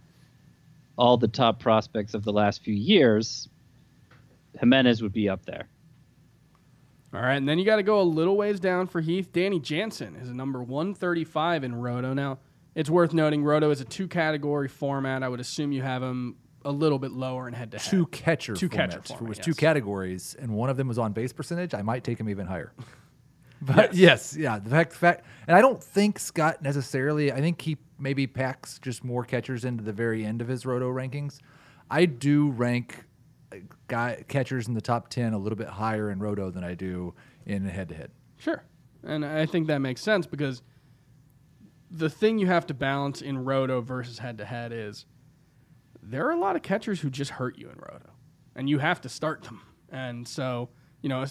[0.95, 3.49] all the top prospects of the last few years,
[4.59, 5.67] Jimenez would be up there.
[7.15, 9.31] All right, and then you got to go a little ways down for Heath.
[9.33, 12.13] Danny Jansen is a number 135 in Roto.
[12.13, 12.37] Now,
[12.75, 15.23] it's worth noting Roto is a two category format.
[15.23, 17.89] I would assume you have him a little bit lower in head to head.
[17.89, 18.55] Two catcher.
[18.55, 18.89] Two format.
[18.89, 21.73] catcher If it format, was two categories, and one of them was on base percentage.
[21.73, 22.73] I might take him even higher.
[23.61, 24.35] But yes.
[24.37, 27.31] yeah, the fact, fact, and I don't think Scott necessarily.
[27.31, 30.91] I think he maybe packs just more catchers into the very end of his roto
[30.91, 31.39] rankings.
[31.89, 33.05] I do rank
[33.51, 36.75] uh, guy catchers in the top ten a little bit higher in roto than I
[36.75, 38.11] do in head to head.
[38.37, 38.63] Sure.
[39.03, 40.61] And I think that makes sense because
[41.89, 45.05] the thing you have to balance in roto versus head to head is
[46.07, 48.09] there are a lot of catchers who just hurt you in roto,
[48.55, 49.61] and you have to start them.
[49.89, 50.69] And so,
[51.01, 51.25] you know,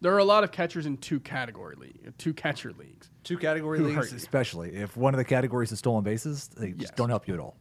[0.00, 3.10] there are a lot of catchers in two category league, two catcher leagues.
[3.22, 6.90] Two category leagues, especially if one of the categories is stolen bases, they just Yes.
[6.96, 7.56] don't help you at all.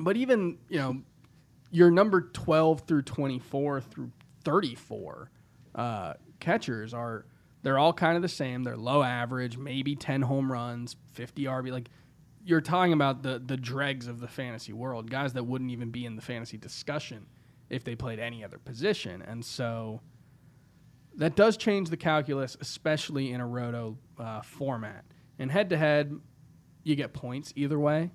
[0.00, 1.02] But even, you know,
[1.70, 4.10] your number 12 through 24 through
[4.44, 5.30] 34
[5.74, 7.26] uh, catchers are,
[7.62, 8.62] they're all kind of the same.
[8.62, 11.70] They're low average, maybe 10 home runs, 50 RB.
[11.72, 11.88] Like,
[12.46, 16.06] you're talking about the, the dregs of the fantasy world, guys that wouldn't even be
[16.06, 17.26] in the fantasy discussion
[17.68, 19.20] if they played any other position.
[19.22, 20.00] And so
[21.16, 25.04] that does change the calculus, especially in a roto uh, format.
[25.38, 26.18] And head to head,
[26.84, 28.10] you get points either way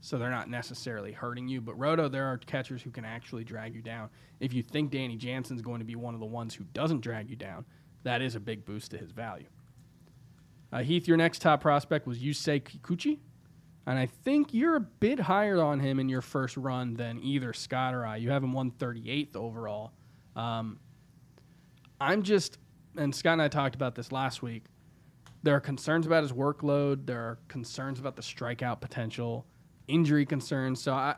[0.00, 1.62] so they're not necessarily hurting you.
[1.62, 4.10] But Roto, there are catchers who can actually drag you down.
[4.38, 7.30] If you think Danny Jansen's going to be one of the ones who doesn't drag
[7.30, 7.64] you down,
[8.02, 9.46] that is a big boost to his value.
[10.70, 13.18] Uh, Heath, your next top prospect was Yusei Kikuchi,
[13.86, 17.52] and I think you're a bit higher on him in your first run than either
[17.52, 18.16] Scott or I.
[18.16, 19.92] You have him 138th overall.
[20.34, 20.78] Um,
[22.00, 22.58] I'm just,
[22.96, 24.64] and Scott and I talked about this last week.
[25.42, 27.04] There are concerns about his workload.
[27.04, 29.46] There are concerns about the strikeout potential,
[29.86, 30.82] injury concerns.
[30.82, 31.16] So I,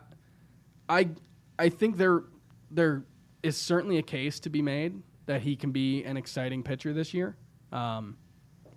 [0.89, 1.09] I,
[1.57, 2.23] I think there,
[2.69, 3.05] there
[3.43, 7.13] is certainly a case to be made that he can be an exciting pitcher this
[7.13, 7.37] year.
[7.71, 8.17] Um,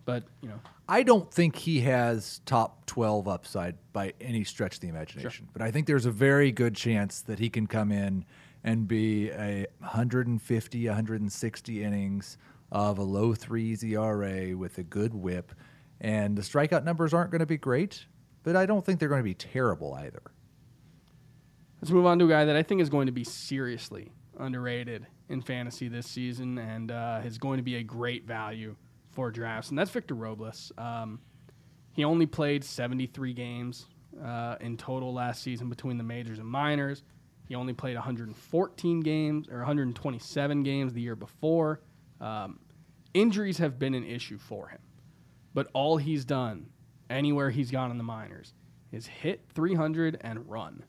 [0.04, 4.80] but you know, I don't think he has top 12 upside by any stretch of
[4.80, 8.24] the imagination, but I think there's a very good chance that he can come in
[8.64, 12.38] and be a 150, 160 innings
[12.72, 15.52] of a low threes ERA with a good whip.
[16.00, 18.06] And the strikeout numbers aren't going to be great,
[18.42, 20.22] but I don't think they're going to be terrible either.
[21.80, 25.06] Let's move on to a guy that I think is going to be seriously underrated
[25.28, 28.74] in fantasy this season and uh, is going to be a great value
[29.10, 30.72] for drafts, and that's Victor Robles.
[30.78, 31.20] Um,
[31.92, 33.86] he only played 73 games
[34.22, 37.02] uh, in total last season between the majors and minors.
[37.48, 41.80] He only played 114 games or 127 games the year before.
[42.20, 42.60] Um,
[43.12, 44.80] injuries have been an issue for him,
[45.52, 46.70] but all he's done
[47.08, 48.54] anywhere he's gone in the minors
[48.92, 50.84] is hit 300 and run.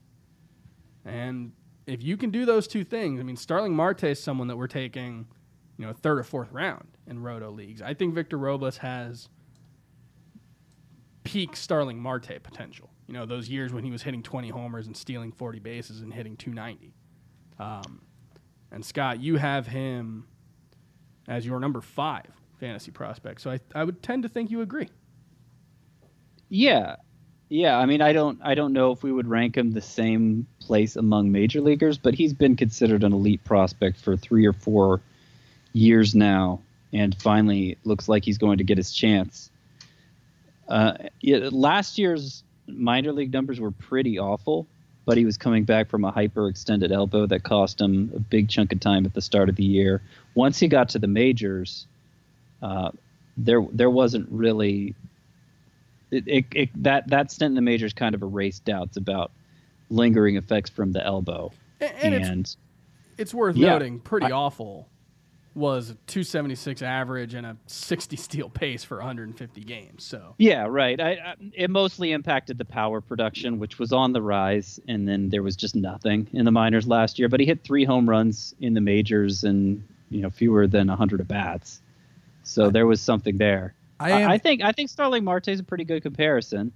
[1.04, 1.54] And
[1.88, 4.68] if you can do those two things, I mean, Starling Marte is someone that we're
[4.68, 5.26] taking,
[5.78, 7.82] you know, third or fourth round in Roto leagues.
[7.82, 9.30] I think Victor Robles has
[11.24, 12.90] peak Starling Marte potential.
[13.08, 16.12] You know, those years when he was hitting 20 homers and stealing 40 bases and
[16.12, 16.94] hitting 290.
[17.60, 18.02] Um,
[18.72, 20.26] and Scott, you have him
[21.28, 22.28] as your number five
[22.60, 23.42] fantasy prospect.
[23.42, 24.90] So I, I would tend to think you agree.
[26.48, 26.96] Yeah,
[27.50, 27.78] yeah.
[27.78, 30.96] I mean, I don't, I don't know if we would rank him the same place
[30.96, 35.02] among major leaguers, but he's been considered an elite prospect for three or four
[35.74, 36.62] years now,
[36.94, 39.50] and finally looks like he's going to get his chance.
[40.68, 44.68] Uh, yeah, last year's minor league numbers were pretty awful,
[45.06, 48.72] but he was coming back from a hyperextended elbow that cost him a big chunk
[48.72, 50.02] of time at the start of the year.
[50.36, 51.88] Once he got to the majors,
[52.62, 52.92] uh,
[53.38, 54.94] there there wasn't really
[56.12, 59.32] it, it, it, that that stint in the majors kind of erased doubts about
[59.90, 61.52] lingering effects from the elbow.
[61.80, 62.58] And, and And, it's,
[63.18, 64.88] it's worth Yeah, noting, pretty I- awful
[65.54, 70.04] was a 276 average and a 60 steal pace for 150 games.
[70.04, 71.00] So Yeah, right.
[71.00, 75.30] I, I, it mostly impacted the power production, which was on the rise, and then
[75.30, 77.28] there was just nothing in the minors last year.
[77.28, 81.20] But he hit three home runs in the majors and you know fewer than 100
[81.22, 81.82] at bats,
[82.44, 83.74] so there was something there.
[84.00, 86.72] I I, am- I think I think Starling Marte is a pretty good comparison.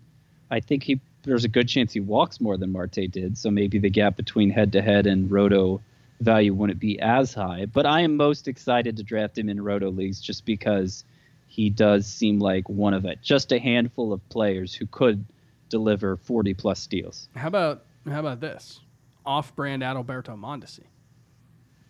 [0.52, 3.80] I think he there's a good chance he walks more than Marte did, so maybe
[3.80, 5.82] the gap between head to head and roto
[6.19, 7.65] value wouldn't be as high.
[7.65, 11.04] But I am most excited to draft him in roto leagues just because
[11.47, 15.25] he does seem like one of it, just a handful of players who could
[15.69, 17.30] deliver 40 plus steals.
[17.36, 18.82] how about how about this?
[19.25, 20.84] Off-brand Adalberto Mondesi.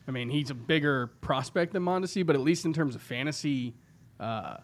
[0.07, 3.75] I mean, he's a bigger prospect than Mondesi, but at least in terms of fantasy
[4.19, 4.57] uh,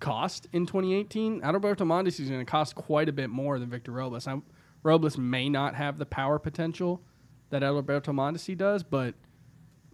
[0.00, 3.92] cost in 2018, Adalberto Mondesi is going to cost quite a bit more than Victor
[3.92, 4.26] Robles.
[4.26, 4.42] I'm,
[4.82, 7.02] Robles may not have the power potential
[7.50, 9.14] that Adalberto Mondesi does, but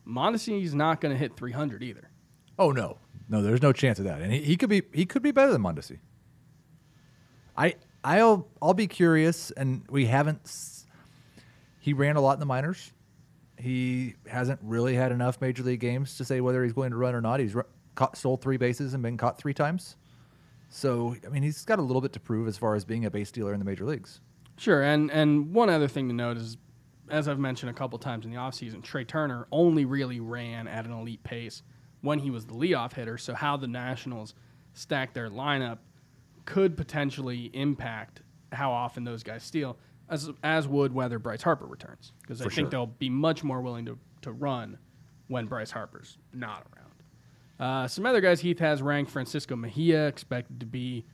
[0.06, 2.10] Mondesi is not going to hit 300 either.
[2.58, 4.20] Oh no, no, there's no chance of that.
[4.20, 5.98] And he, he could be he could be better than Mondesi.
[7.56, 10.40] I I'll I'll be curious, and we haven't.
[10.44, 10.86] s-
[11.80, 12.92] He ran a lot in the minors.
[13.56, 17.14] He hasn't really had enough major league games to say whether he's going to run
[17.14, 17.38] or not.
[17.40, 17.62] He's ru-
[17.94, 19.96] caught, stole three bases and been caught three times.
[20.68, 23.10] So I mean, he's got a little bit to prove as far as being a
[23.10, 24.20] base dealer in the major leagues.
[24.56, 26.56] Sure, and and one other thing to note is,
[27.10, 30.84] as I've mentioned a couple times in the offseason, Trea Turner only really ran at
[30.86, 31.62] an elite pace
[32.00, 33.18] when he was the leadoff hitter.
[33.18, 34.34] So how the Nationals
[34.72, 35.78] stack their lineup
[36.44, 42.12] could potentially impact how often those guys steal, as as would whether Bryce Harper returns,
[42.22, 42.70] because I For think sure.
[42.70, 44.78] they'll be much more willing to to run
[45.28, 46.84] when Bryce Harper's not around.
[47.58, 51.04] Uh, some other guys Heath has ranked Francisco Mejia, expected to be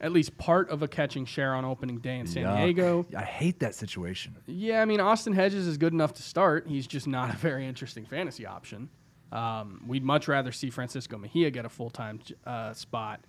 [0.00, 2.56] at least part of a catching share on opening day in San Yuck.
[2.64, 3.06] Diego.
[3.16, 4.36] I hate that situation.
[4.46, 6.66] Yeah, I mean Austin Hedges is good enough to start.
[6.68, 8.90] He's just not a very interesting fantasy option.
[9.32, 13.20] Um, we'd much rather see Francisco Mejia get a full time uh, spot.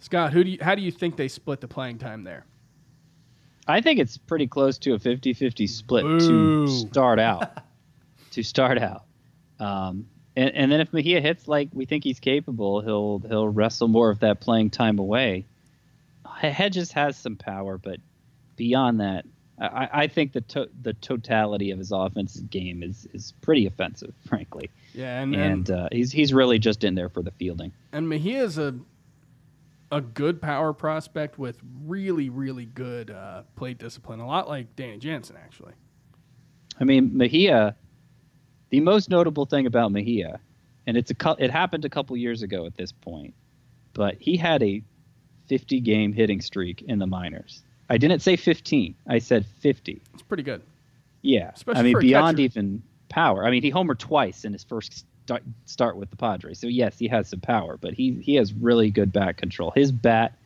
[0.00, 2.44] Scott, who do you, how do you think they split the playing time there?
[3.68, 6.66] I think it's pretty close to a 50-50 split Boo.
[6.66, 7.58] to start out.
[8.32, 9.04] to start out.
[9.60, 13.88] Um, and, and then if Mejia hits like we think he's capable, he'll he'll wrestle
[13.88, 15.46] more of that playing time away.
[16.50, 17.98] Hedges has some power, but
[18.56, 19.24] beyond that,
[19.58, 24.14] I, I think the to, the totality of his offensive game is is pretty offensive,
[24.26, 24.70] frankly.
[24.94, 27.72] Yeah, and And and, uh, he's he's really just in there for the fielding.
[27.92, 28.74] and Mejia is a
[29.90, 34.20] a good power prospect with really really good uh, plate discipline.
[34.20, 35.74] A lot like Danny Jansen, actually.
[36.80, 37.76] I mean, Mejia.
[38.70, 40.40] The most notable thing about Mejia,
[40.86, 43.34] and it's a it happened a couple years ago at this point,
[43.92, 44.82] but he had a
[45.48, 47.62] 50 game hitting streak in the minors.
[47.90, 48.94] I didn't say 15.
[49.08, 50.00] I said 50.
[50.14, 50.62] It's pretty good.
[51.22, 51.50] Yeah.
[51.54, 52.44] Especially I mean, beyond catcher.
[52.44, 53.44] even power.
[53.46, 56.58] I mean, he homered twice in his first start, start with the Padres.
[56.58, 59.70] So yes, he has some power, but he he has really good bat control.
[59.74, 60.36] His bat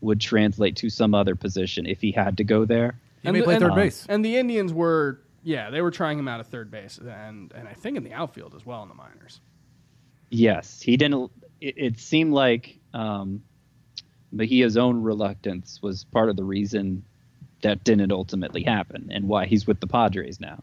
[0.00, 2.98] would translate to some other position if he had to go there.
[3.22, 4.06] He And may the- play and- third base.
[4.08, 7.68] And the Indians were, yeah, they were trying him out at third base, and and
[7.68, 9.40] I think in the outfield as well in the minors.
[10.30, 11.30] Yes, he didn't.
[11.60, 13.42] It, it seemed like um,
[14.32, 17.04] Mejia's own reluctance was part of the reason
[17.62, 20.62] that didn't ultimately happen, and why he's with the Padres now.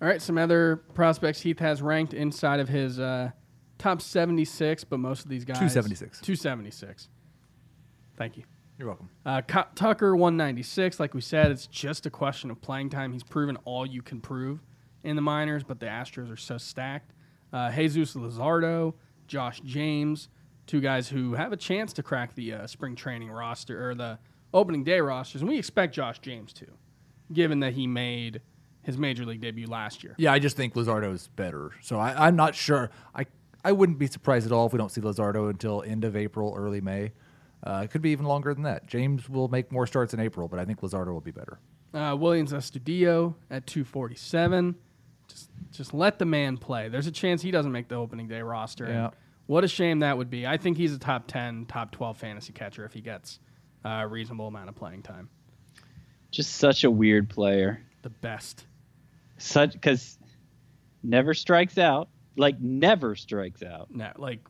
[0.00, 3.30] All right, some other prospects Heath has ranked inside of his uh,
[3.78, 6.20] top 76, but most of these guys 276.
[6.20, 7.08] 276.
[8.16, 8.44] Thank you.
[8.78, 9.08] You're welcome.
[9.24, 11.00] Uh, Cu- Tucker 196.
[11.00, 13.12] Like we said, it's just a question of playing time.
[13.12, 14.60] He's proven all you can prove
[15.02, 17.12] in the minors, but the Astros are so stacked.
[17.52, 18.94] Uh, Jesus Luzardo,
[19.28, 20.28] Josh James,
[20.66, 24.18] two guys who have a chance to crack the uh, spring training roster or the
[24.52, 26.66] opening day rosters, and we expect Josh James to,
[27.32, 28.40] given that he made
[28.82, 30.14] his major league debut last year.
[30.18, 31.72] Yeah, I just think Luzardo's better.
[31.82, 32.90] So I, I'm not sure.
[33.14, 33.26] I
[33.64, 36.54] I wouldn't be surprised at all if we don't see Luzardo until end of April,
[36.56, 37.12] early May.
[37.64, 38.86] Uh, it could be even longer than that.
[38.86, 41.58] James will make more starts in April, but I think Luzardo will be better.
[41.92, 44.76] Uh, Willians Astudillo at 247.
[45.28, 46.88] Just just let the man play.
[46.88, 48.84] There's a chance he doesn't make the opening day roster.
[48.84, 49.10] and Yeah.
[49.46, 50.46] What a shame that would be.
[50.46, 53.38] I think he's a top 10, top 12 fantasy catcher if he gets
[53.84, 55.28] a reasonable amount of playing time.
[56.32, 57.80] Just such a weird player.
[58.02, 58.66] The best.
[59.38, 60.18] Such because
[61.02, 62.08] never strikes out.
[62.36, 63.88] Like never strikes out.
[63.90, 64.40] No, like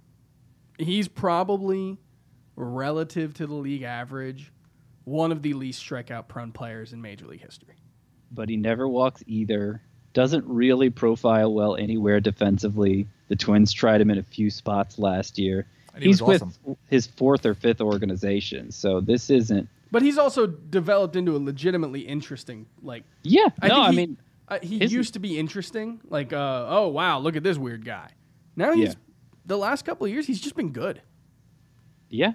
[0.78, 1.98] he's probably
[2.56, 4.52] relative to the league average,
[5.04, 7.76] one of the least strikeout prone players in major league history.
[8.32, 9.82] but he never walks either.
[10.16, 13.06] Doesn't really profile well anywhere defensively.
[13.28, 15.66] The Twins tried him in a few spots last year.
[15.92, 16.76] And he He's was with awesome.
[16.88, 19.68] his fourth or fifth organization, so this isn't.
[19.90, 24.16] But he's also developed into a legitimately interesting like Yeah, I no, I he- mean,
[24.48, 26.00] Uh, he His- used to be interesting.
[26.08, 28.08] Like, uh, oh wow, look at this weird guy.
[28.56, 28.94] Now he's Yeah.
[29.44, 31.02] the last couple of years he's just been good,
[32.08, 32.34] Yeah,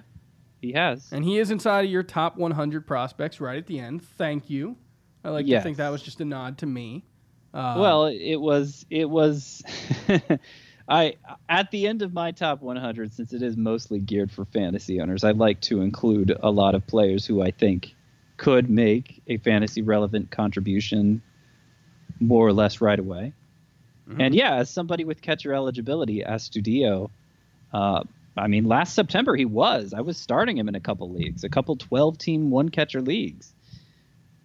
[0.60, 1.10] he has.
[1.10, 4.02] and he is inside of your top 100 prospects right at the end.
[4.04, 4.76] Thank you.
[5.24, 7.04] I like to think that was just a nod to me.
[7.54, 9.62] Uh, well, it was it was
[10.88, 11.16] I
[11.48, 15.24] at the end of my top 100 since it is mostly geared for fantasy owners,
[15.24, 17.94] I like to include a lot of players who I think
[18.36, 21.22] could make a fantasy relevant contribution
[22.20, 23.34] more or less right away.
[24.18, 27.10] And yeah, as somebody with catcher eligibility, Astudillo,
[27.72, 28.02] uh,
[28.36, 29.94] I mean, last September he was.
[29.94, 33.52] I was starting him in a couple leagues, a couple 12 team one catcher leagues.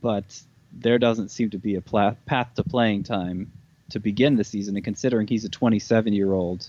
[0.02, 0.42] But
[0.72, 3.52] there doesn't seem to be a pla- path to playing time
[3.90, 4.76] to begin the season.
[4.76, 6.68] And considering he's a 27 year old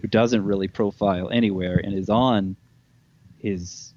[0.00, 2.56] who doesn't really profile anywhere and is on
[3.38, 3.92] his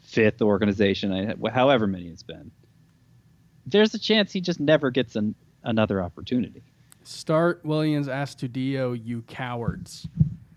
[0.00, 2.50] fifth organization, however many it's been,
[3.66, 6.62] there's a chance he just never gets an, another opportunity.
[7.02, 10.08] Start Willians Astudillo, you cowards.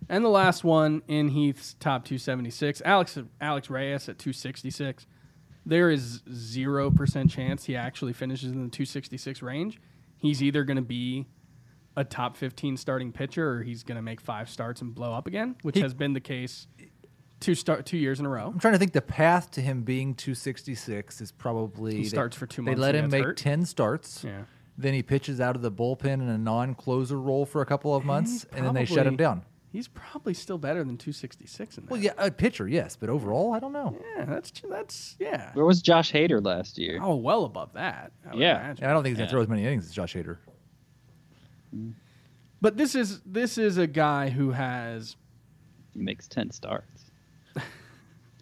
[0.07, 5.05] And the last one in Heath's top 276, Alex Alex Reyes at 266.
[5.69, 9.79] There is 0% chance he actually finishes in the 266 range.
[10.17, 11.27] He's either going to be
[11.95, 15.27] a top 15 starting pitcher or he's going to make five starts and blow up
[15.27, 16.67] again, which He- has been the case
[17.39, 18.47] two start two years in a row.
[18.47, 22.35] I'm trying to think the path to him being 266 is probably He they- starts
[22.35, 22.75] for two months.
[22.77, 23.37] They let him make hurt.
[23.37, 24.23] 10 starts.
[24.23, 24.41] Yeah.
[24.77, 28.05] Then he pitches out of the bullpen in a non-closer role for a couple of
[28.05, 29.43] months, and then they shut him down.
[29.71, 31.91] He's probably still better than 266 in that.
[31.91, 33.95] Well, yeah, a pitcher, yes, but overall, I don't know.
[34.17, 35.51] yeah, that's that's yeah.
[35.53, 36.99] Where was Josh Hader last year?
[37.01, 38.11] Oh, well above that.
[38.25, 38.59] I Yeah.
[38.61, 38.83] imagine.
[38.83, 39.31] Yeah, I don't think he's gonna Yeah.
[39.31, 40.37] throw as many innings as Josh Hader.
[42.61, 45.15] But this is this is a guy who has
[45.93, 47.11] He makes 10 starts.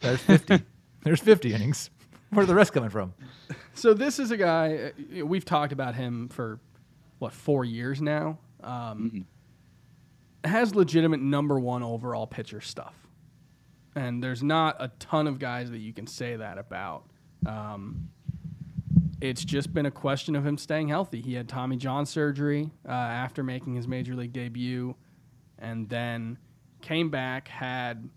[0.01, 0.61] There's 50.
[1.03, 1.89] There's 50 innings.
[2.31, 3.13] Where are the rest coming from?
[3.73, 6.59] so this is a guy uh, we've talked about him for
[7.19, 8.37] what four years now.
[8.63, 9.25] Um,
[10.43, 12.95] Has legitimate number one overall pitcher stuff,
[13.95, 17.09] and there's not a ton of guys that you can say that about.
[17.45, 18.09] Um,
[19.19, 21.21] it's just been a question of him staying healthy.
[21.21, 24.95] He had Tommy John surgery uh, after making his major league debut,
[25.57, 26.37] and then
[26.81, 27.47] came back.
[27.47, 28.09] Had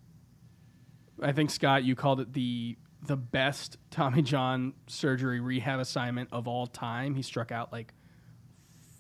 [1.23, 6.47] I think Scott, you called it the the best Tommy John surgery rehab assignment of
[6.47, 7.15] all time.
[7.15, 7.95] He struck out like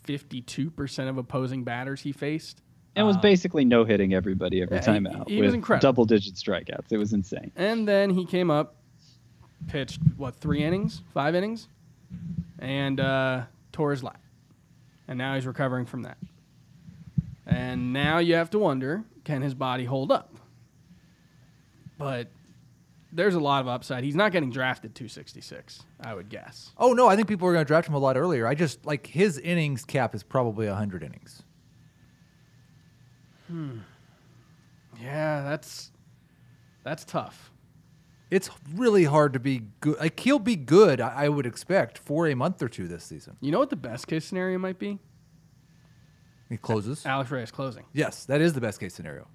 [0.04, 2.62] fifty two percent of opposing batters he faced.
[2.96, 5.82] And was Uh, basically no hitting everybody every yeah, time he- out he was incredible.
[5.82, 6.90] double digit strikeouts.
[6.90, 7.52] It was insane.
[7.56, 8.76] And then he came up,
[9.68, 11.68] pitched what three innings, five innings,
[12.58, 14.20] and uh, tore his lat.
[15.06, 16.18] And now he's recovering from that.
[17.46, 20.36] And now you have to wonder, can his body hold up?
[21.98, 22.28] But
[23.12, 24.04] there's a lot of upside.
[24.04, 26.70] He's not getting drafted 266, I would guess.
[26.78, 28.46] Oh no, I think people were going to draft him a lot earlier.
[28.46, 31.42] I just like his innings cap is probably 100 innings.
[33.50, 33.78] Hmm.
[35.00, 35.90] Yeah, that's
[36.84, 37.50] that's tough.
[38.30, 39.98] It's really hard to be good.
[39.98, 43.36] Like he'll be good, I, I would expect, for a month or two this season.
[43.40, 44.98] You know what the best case scenario might be?
[46.48, 47.04] He closes.
[47.04, 47.84] Alex Reyes closing.
[47.92, 49.26] Yes, that is the best case scenario.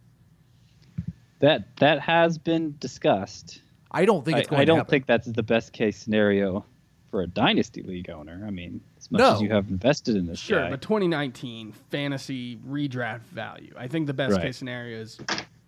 [1.40, 3.62] That that has been discussed.
[3.92, 4.92] I don't think I, it's going I to don't happen.
[4.92, 6.66] think that's the best case scenario
[7.16, 8.44] for a dynasty league owner.
[8.46, 9.36] I mean, as much No.
[9.36, 10.70] as you have invested in this Sure, guy.
[10.70, 13.74] but 2019 fantasy redraft value.
[13.78, 14.42] I think the best Right.
[14.42, 15.18] case scenario is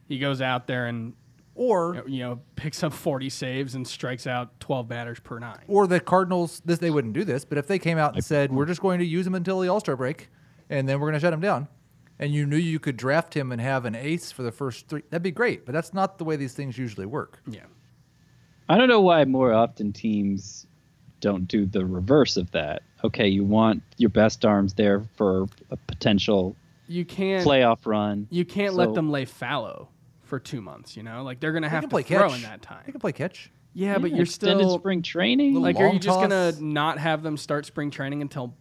[0.10, 1.14] he goes out there and
[1.56, 5.64] or you know picks up 40 saves and strikes out 12 batters per nine.
[5.70, 6.62] or the Cardinals.
[6.66, 9.00] This they wouldn't do this, but if they came out and said we're just going
[9.00, 10.28] to use him until the All Star break,
[10.70, 11.70] and then we're going to shut him down,
[12.20, 15.02] and you knew you could draft him and have an ace for the first three,
[15.12, 15.66] that'd be great.
[15.66, 17.40] But that's not the way these things usually work.
[17.50, 17.62] Yeah,
[18.68, 20.68] I don't know why more often teams
[21.22, 22.82] don't do the reverse of that.
[23.04, 26.56] Okay, you want your best arms there for a potential
[26.88, 28.28] you can't playoff run.
[28.30, 29.90] you can't So- let them lay fallow
[30.24, 30.96] for two months.
[30.98, 32.36] You know, like they're gonna have can to play throw catch.
[32.38, 32.84] in that time.
[32.86, 33.52] They can play catch.
[33.74, 35.54] Yeah, but you're extended still spring training.
[35.62, 38.54] Like, are you long just gonna not have them start spring training until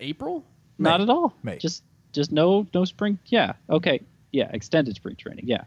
[0.00, 0.44] April?
[0.78, 1.34] Not at all.
[1.42, 1.56] May.
[1.58, 3.18] Just just no no spring.
[3.26, 3.54] Yeah.
[3.70, 4.00] Okay.
[4.32, 4.50] Yeah.
[4.52, 5.46] Extended spring training.
[5.46, 5.64] Yeah.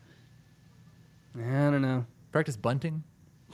[1.35, 2.05] I don't know.
[2.31, 3.03] Practice bunting.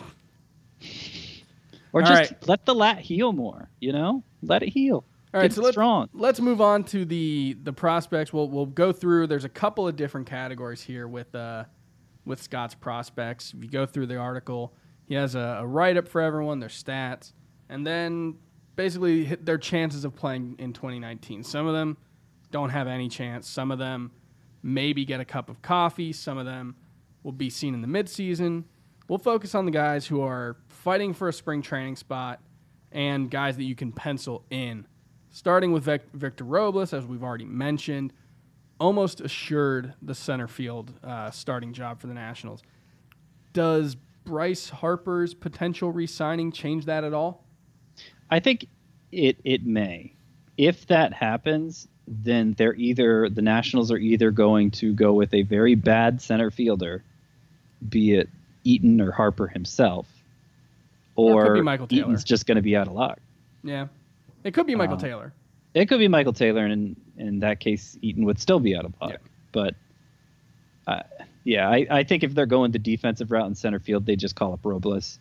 [1.94, 2.48] Or All just right.
[2.48, 3.70] let the lat heal more.
[3.80, 5.06] You know, let it heal.
[5.34, 6.10] All right, Get so let's, strong.
[6.14, 8.34] let's move on to the the prospects.
[8.34, 9.28] We'll we'll go through.
[9.28, 11.66] There's a couple of different categories here with uh
[12.26, 13.54] with Scott's prospects.
[13.56, 14.74] If you go through the article,
[15.06, 17.34] he has a, a write up for everyone, their stats,
[17.70, 18.36] and then
[18.76, 21.44] basically hit their chances of playing in 2019.
[21.44, 21.98] Some of them
[22.52, 23.48] don't have any chance.
[23.50, 24.12] Some of them
[24.64, 26.14] maybe get a cup of coffee.
[26.14, 26.76] Some of them
[27.24, 28.66] will be seen in the midseason.
[29.12, 32.40] We'll focus on the guys who are fighting for a spring training spot
[32.94, 34.88] and guys that you can pencil in
[35.32, 38.14] starting with Vic- Victor Robles, as we've already mentioned,
[38.80, 42.64] almost assured the center field uh, starting job for the Nationals.
[43.52, 47.44] Does Bryce Harper's potential re-signing change that at all?
[48.30, 48.66] I think
[49.12, 50.14] it it may.
[50.56, 55.42] If that happens, then they're either the Nationals are either going to go with a
[55.42, 57.04] very bad center fielder,
[57.90, 58.30] be it
[58.64, 60.08] Eaton or Harper himself,
[61.16, 62.02] Or it could or be Michael Taylor.
[62.02, 63.20] Eaton's just going to be out of luck.
[63.64, 63.88] Yeah,
[64.44, 65.34] it could be Michael Uh, Taylor.
[65.74, 66.74] It could be Michael Taylor, and
[67.18, 69.12] in, in that case, Eaton would still be out of luck.
[69.12, 69.18] Yeah.
[69.52, 69.76] But
[70.88, 71.04] uh,
[71.44, 74.36] yeah, I, I think if they're going the defensive route in center field, they just
[74.36, 75.20] call up Robles.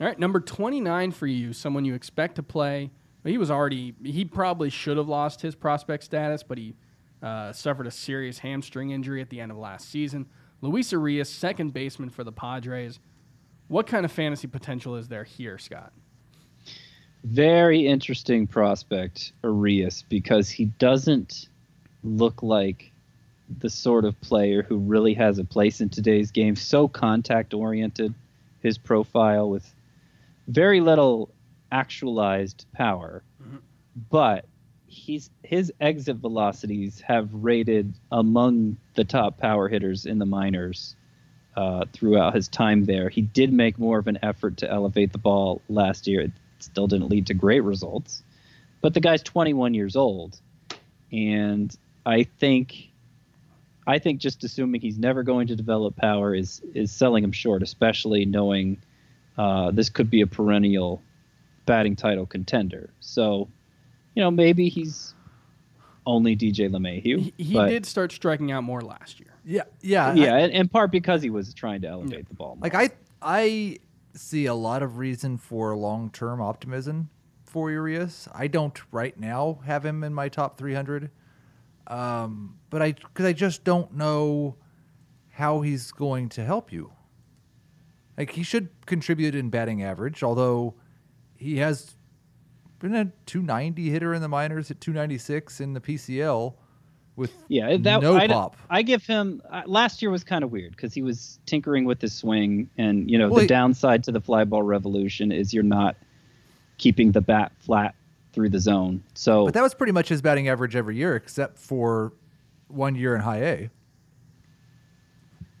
[0.00, 2.90] All right, number 29 for you, someone you expect to play.
[3.24, 6.74] He was already, he probably should have lost his prospect status, but he
[7.22, 10.26] uh, suffered a serious hamstring injury at the end of last season.
[10.60, 12.98] Luis Urias, second baseman for the Padres.
[13.68, 15.92] What kind of fantasy potential is there here, Scott?
[17.24, 21.48] Very interesting prospect, Urias, because he doesn't
[22.02, 22.90] look like
[23.58, 26.54] the sort of player who really has a place in today's game.
[26.56, 28.14] So contact oriented,
[28.60, 29.74] his profile with
[30.48, 31.30] very little
[31.72, 33.58] actualized power, mm-hmm.
[34.10, 34.44] but
[34.88, 40.96] he's his exit velocities have rated among the top power hitters in the minors
[41.56, 43.08] uh, throughout his time there.
[43.08, 46.22] He did make more of an effort to elevate the ball last year.
[46.22, 48.22] It still didn't lead to great results,
[48.80, 50.40] but the guy's 21 years old,
[51.12, 51.74] and
[52.04, 52.88] I think,
[53.86, 57.62] I think just assuming he's never going to develop power is is selling him short,
[57.62, 58.78] especially knowing
[59.36, 61.02] uh, this could be a perennial
[61.66, 62.90] batting title contender.
[63.00, 63.48] So,
[64.14, 65.14] you know, maybe he's
[66.06, 67.32] only DJ LeMahieu.
[67.36, 69.28] He, he but- did start striking out more last year.
[69.44, 72.56] Yeah, yeah, yeah, in, in part because he was trying to elevate the ball.
[72.56, 72.62] More.
[72.62, 72.90] Like I,
[73.22, 73.78] I
[74.14, 77.08] see a lot of reason for long-term optimism
[77.44, 78.28] for Urias.
[78.34, 81.10] I don't right now have him in my top 300,
[81.86, 84.56] um, but I because I just don't know
[85.30, 86.92] how he's going to help you.
[88.18, 90.74] Like he should contribute in batting average, although
[91.36, 91.96] he has
[92.78, 96.54] been a 290 hitter in the minors at 296 in the PCL
[97.16, 98.56] with Yeah, that no I, pop.
[98.70, 102.00] I give him uh, last year was kind of weird because he was tinkering with
[102.00, 105.52] his swing, and you know Well, the he- downside to the fly ball revolution is
[105.52, 105.96] you're not
[106.78, 107.94] keeping the bat flat
[108.32, 109.02] through the zone.
[109.14, 112.12] So But that was pretty much his batting average every year, except for
[112.68, 113.70] one year in high A.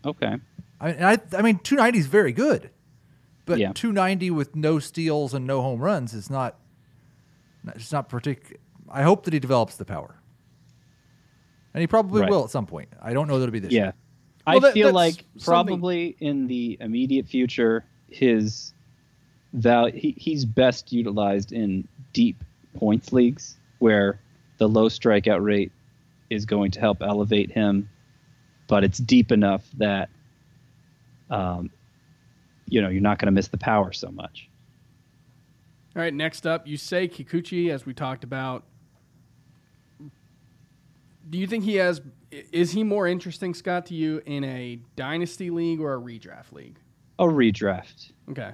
[0.04, 0.36] okay,
[0.80, 2.70] I, and I, I mean, 290 is very good,
[3.46, 3.72] but Yeah.
[3.74, 6.56] 290 with no steals and no home runs is not.
[7.74, 8.56] It's not particular.
[8.90, 10.14] I hope that he develops the power,
[11.74, 12.30] and he probably Right.
[12.30, 12.88] will at some point.
[13.02, 13.94] I don't know that it'll be this yeah, year.
[14.46, 18.72] I Well, that- feel like something- probably in the immediate future his
[19.52, 22.42] val he, he's best utilized in deep
[22.74, 24.18] points leagues where
[24.58, 25.72] the low strikeout rate
[26.30, 27.88] is going to help elevate him,
[28.66, 30.08] but it's deep enough that
[31.30, 31.70] um,
[32.68, 34.48] you know you're not going to miss the power so much.
[35.98, 38.62] All right, next up, you say Kikuchi, as we talked about.
[41.28, 42.00] Do you think he has?
[42.30, 46.78] Is he more interesting, Scott, to you in a dynasty league or a redraft league?
[47.18, 48.52] A redraft, Okay,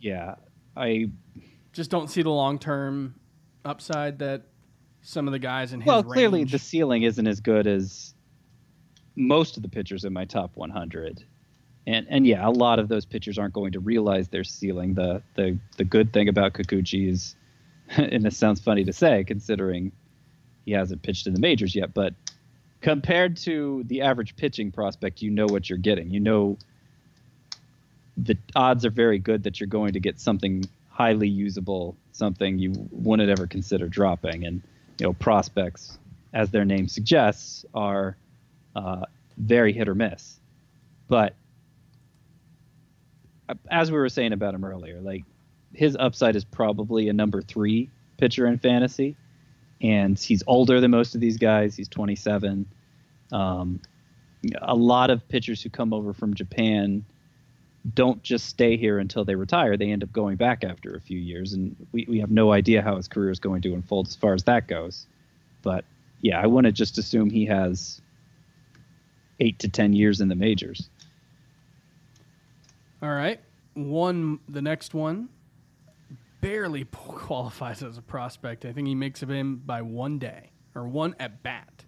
[0.00, 0.34] yeah,
[0.76, 1.12] I
[1.72, 3.14] just don't see the long term
[3.64, 4.42] upside that
[5.00, 8.16] some of the guys in his well clearly range- the ceiling isn't as good as
[9.14, 11.24] most of the pitchers in my top 100
[11.86, 14.94] and and yeah a lot of those pitchers aren't going to realize their ceiling.
[14.94, 17.36] The the the good thing about kikuchi is
[17.96, 19.92] and this sounds funny to say considering
[20.64, 22.14] he hasn't pitched in the majors yet but
[22.80, 26.10] compared to the average pitching prospect you know what you're getting.
[26.10, 26.58] You know
[28.16, 32.72] the odds are very good that you're going to get something highly usable something you
[32.90, 34.44] wouldn't ever consider dropping.
[34.44, 34.62] And
[34.98, 35.98] you know prospects
[36.32, 38.16] as their name suggests are
[38.76, 39.06] uh,
[39.36, 40.38] very hit or miss.
[41.08, 41.34] But
[43.70, 45.24] as we were saying about him earlier like
[45.72, 49.16] his upside is probably a number three pitcher in fantasy
[49.80, 52.66] and he's older than most of these guys he's 27
[53.32, 53.80] um,
[54.62, 57.04] a lot of pitchers who come over from japan
[57.94, 59.76] don't just stay here until they retire.
[59.76, 62.82] They end up going back after a few years, and we, we have no idea
[62.82, 65.06] how his career is going to unfold as far as that goes.
[65.62, 65.84] But
[66.20, 68.00] yeah, I want to just assume he has
[69.38, 70.88] eight to ten years in the majors.
[73.02, 73.40] All right,
[73.74, 74.40] one.
[74.48, 75.28] The next one
[76.40, 78.64] barely qualifies as a prospect.
[78.64, 81.84] I think he makes of him by one day or one at bat.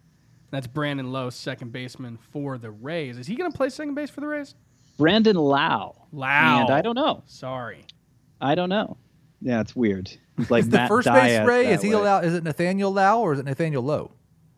[0.51, 3.17] That's Brandon Lowe, second baseman for the Rays.
[3.19, 4.55] Is he going to play second base for the Rays?
[4.99, 5.95] Brandon Lau.
[6.13, 6.61] Lau.
[6.61, 7.23] And I don't know.
[7.27, 7.87] Sorry.
[8.41, 8.99] I don't know.
[9.41, 10.11] Yeah, it's weird.
[10.37, 11.73] He's like Is the first Diaz base Ray?
[11.73, 11.95] Is he way.
[11.95, 12.25] allowed?
[12.27, 14.13] Is it Nathaniel Lau or is it Nathaniel Lowe?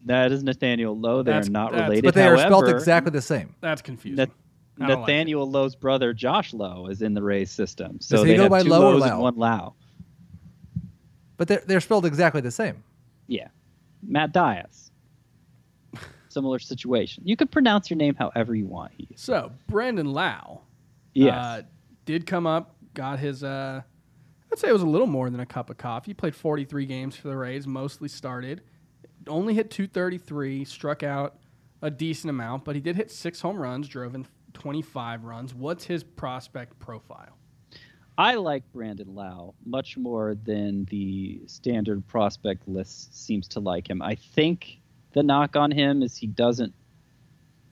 [0.06, 1.22] That is Nathaniel Lowe.
[1.22, 2.04] They That's- are not related.
[2.04, 3.54] But they are spelled exactly the same.
[3.60, 4.16] That's confusing.
[4.76, 4.98] Nath- like.
[5.00, 7.98] Nathaniel Lowe's brother Josh Lowe is in the Rays system.
[8.00, 9.08] So he they go have by two Lowe or Lowe's Lau?
[9.12, 9.74] and one Lau.
[11.36, 12.82] But they're they're spelled exactly the same.
[13.26, 13.48] Yeah,
[14.06, 14.90] Matt Diaz.
[16.28, 17.22] Similar situation.
[17.26, 18.92] You could pronounce your name however you want.
[18.96, 19.12] Heath.
[19.16, 20.62] So Brandon Lau,
[21.12, 21.32] Yes.
[21.34, 21.62] uh,
[22.06, 23.44] did come up, got his.
[23.44, 23.82] Uh,
[24.52, 26.10] I'd say it was a little more than a cup of coffee.
[26.10, 28.62] He played 43 games for the Rays, mostly started.
[29.26, 31.38] Only hit 233, struck out
[31.82, 35.54] a decent amount, but he did hit six home runs, drove in 25 runs.
[35.54, 37.36] What's his prospect profile?
[38.16, 44.00] I like Brandon Lau much more than the standard prospect list seems to like him.
[44.00, 44.80] I think
[45.12, 46.72] the knock on him is he doesn't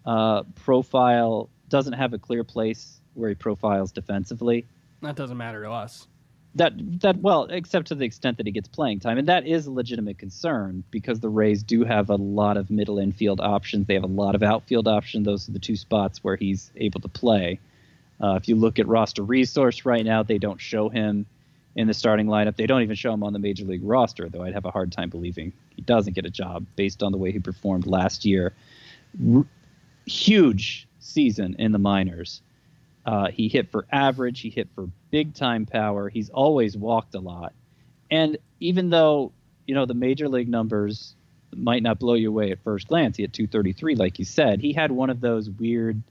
[0.05, 4.67] uh, profile, doesn't have a clear place where he profiles defensively.
[5.01, 6.09] That doesn't matter to us.
[6.55, 9.67] That that well, except to the extent that he gets playing time, and that is
[9.67, 13.87] a legitimate concern because the Rays do have a lot of middle infield options.
[13.87, 15.25] They have a lot of outfield options.
[15.25, 17.59] Those are the two spots where he's able to play.
[18.21, 21.27] Uh, if you look at roster resource right now, they don't show him
[21.75, 22.57] in the starting lineup.
[22.57, 24.93] They don't even show him on the major league roster, though I'd have a hard
[24.93, 28.53] time believing he doesn't get a job based on the way he performed last year.
[29.35, 29.47] R-
[30.07, 32.43] huge season in the minors.
[33.05, 34.41] Uh, he hit for average.
[34.41, 36.09] He hit for big time power.
[36.09, 37.53] He's always walked a lot.
[38.11, 39.33] And even though,
[39.67, 41.15] you know, the major league numbers
[41.55, 44.61] might not blow you away at first glance, he had 233, like you said.
[44.61, 46.03] He had one of those weird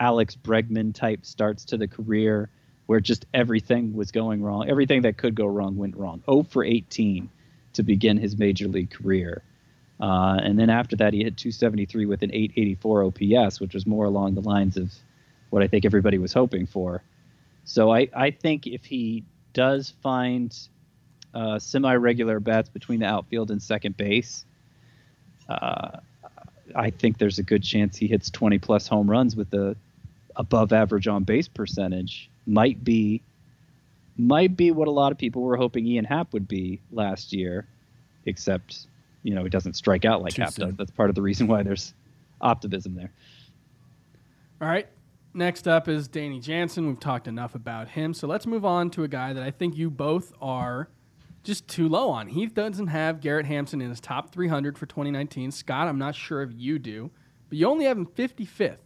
[0.00, 2.50] Alex Bregman type starts to the career
[2.86, 4.68] where just everything was going wrong.
[4.68, 6.22] Everything that could go wrong went wrong.
[6.26, 7.30] 0 for 18
[7.74, 9.42] to begin his major league career.
[10.00, 14.04] Uh, and then after that, he hit 273 with an 884 OPS, which was more
[14.04, 14.92] along the lines of
[15.52, 17.02] what I think everybody was hoping for.
[17.64, 19.22] So I, I think if he
[19.52, 20.56] does find
[21.34, 24.46] uh, semi-regular bats between the outfield and second base,
[25.50, 25.98] uh,
[26.74, 29.76] I think there's a good chance he hits 20 plus home runs with the
[30.36, 32.30] above average on base percentage.
[32.46, 33.20] Might be
[34.16, 37.66] might be what a lot of people were hoping Ian Happ would be last year,
[38.24, 38.86] except
[39.22, 40.68] you know he doesn't strike out like Too Happ soon.
[40.68, 40.76] does.
[40.76, 41.92] That's part of the reason why there's
[42.40, 43.12] optimism there.
[44.62, 44.88] All right.
[45.34, 46.86] Next up is Danny Jansen.
[46.86, 48.12] We've talked enough about him.
[48.12, 50.90] So let's move on to a guy that I think you both are
[51.42, 52.28] just too low on.
[52.28, 55.50] He doesn't have Garrett Hampson in his top 300 for 2019.
[55.50, 57.10] Scott, I'm not sure if you do,
[57.48, 58.78] but you only have him 55th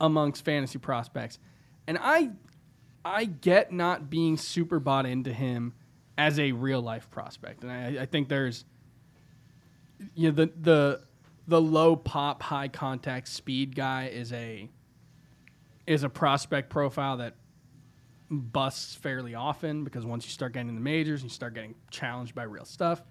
[0.00, 1.38] amongst fantasy prospects.
[1.86, 2.30] And I
[3.02, 5.72] I get not being super bought into him
[6.18, 7.64] as a real life prospect.
[7.64, 8.66] And I, I think there's
[10.14, 11.00] you know the the
[11.48, 14.68] the low pop, high contact speed guy is a
[15.90, 17.34] is a prospect profile that
[18.30, 21.74] busts fairly often because once you start getting in the majors and you start getting
[21.90, 23.02] challenged by real stuff,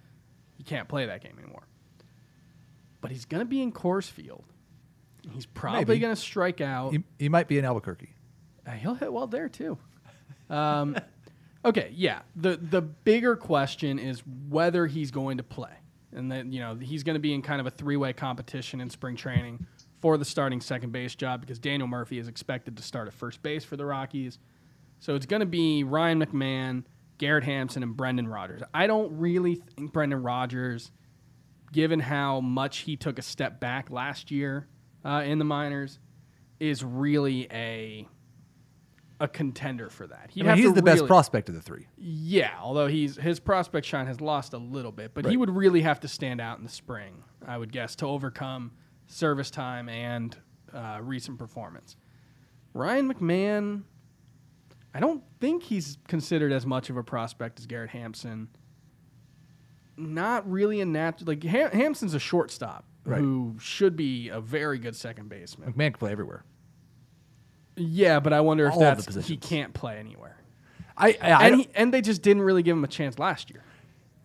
[0.57, 1.67] you can't play that game anymore.
[3.01, 4.45] But he's going to be in Coors Field.
[5.30, 6.93] He's probably going to strike out.
[6.93, 8.13] He, he might be in Albuquerque.
[8.65, 9.77] Uh, he'll hit well there too.
[10.49, 10.95] Um,
[11.65, 12.21] okay, yeah.
[12.38, 15.73] The the bigger question is whether he's going to play,
[16.13, 18.80] and then you know he's going to be in kind of a three way competition
[18.80, 19.67] in spring training
[20.02, 23.41] for the starting second base job because Daniel Murphy is expected to start at first
[23.43, 24.39] base for the Rockies.
[25.00, 26.84] So it's going to be Ryan McMahon,
[27.18, 28.62] Garrett Hampson, and Brendan Rodgers.
[28.74, 30.91] I don't really think Brendan Rodgers,
[31.72, 34.68] given how much he took a step back last year
[35.06, 36.00] uh, in the minors,
[36.60, 38.08] is really a
[39.22, 40.32] a contender for that.
[40.39, 41.88] I mean, he's the best prospect of the three.
[41.97, 45.82] Yeah, although he's his prospect shine has lost a little bit, but he would really
[45.82, 48.72] have to stand out in the spring, I would guess, to overcome
[49.10, 50.38] service time and
[50.74, 51.97] uh, recent performance.
[52.74, 53.84] Ryan McMahon,
[54.93, 58.47] I don't think he's considered as much of a prospect as Garrett Hampson.
[59.97, 61.28] Not really a natural.
[61.28, 63.20] Like Ham- Hampson's a shortstop Right.
[63.20, 65.74] who should be a very good second baseman.
[65.74, 66.43] McMahon can play everywhere.
[67.76, 70.38] Yeah, but I wonder if All of the that's he can't play anywhere.
[70.97, 73.49] I, I, I and he, and they just didn't really give him a chance last
[73.49, 73.64] year.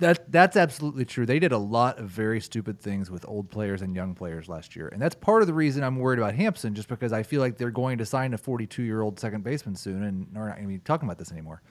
[0.00, 1.24] That that's absolutely true.
[1.24, 4.74] They did a lot of very stupid things with old players and young players last
[4.74, 6.74] year, and that's part of the reason I'm worried about Hampson.
[6.74, 9.76] Just because I feel like they're going to sign a 42 year old second baseman
[9.76, 11.62] soon, and we're not going to be talking about this anymore.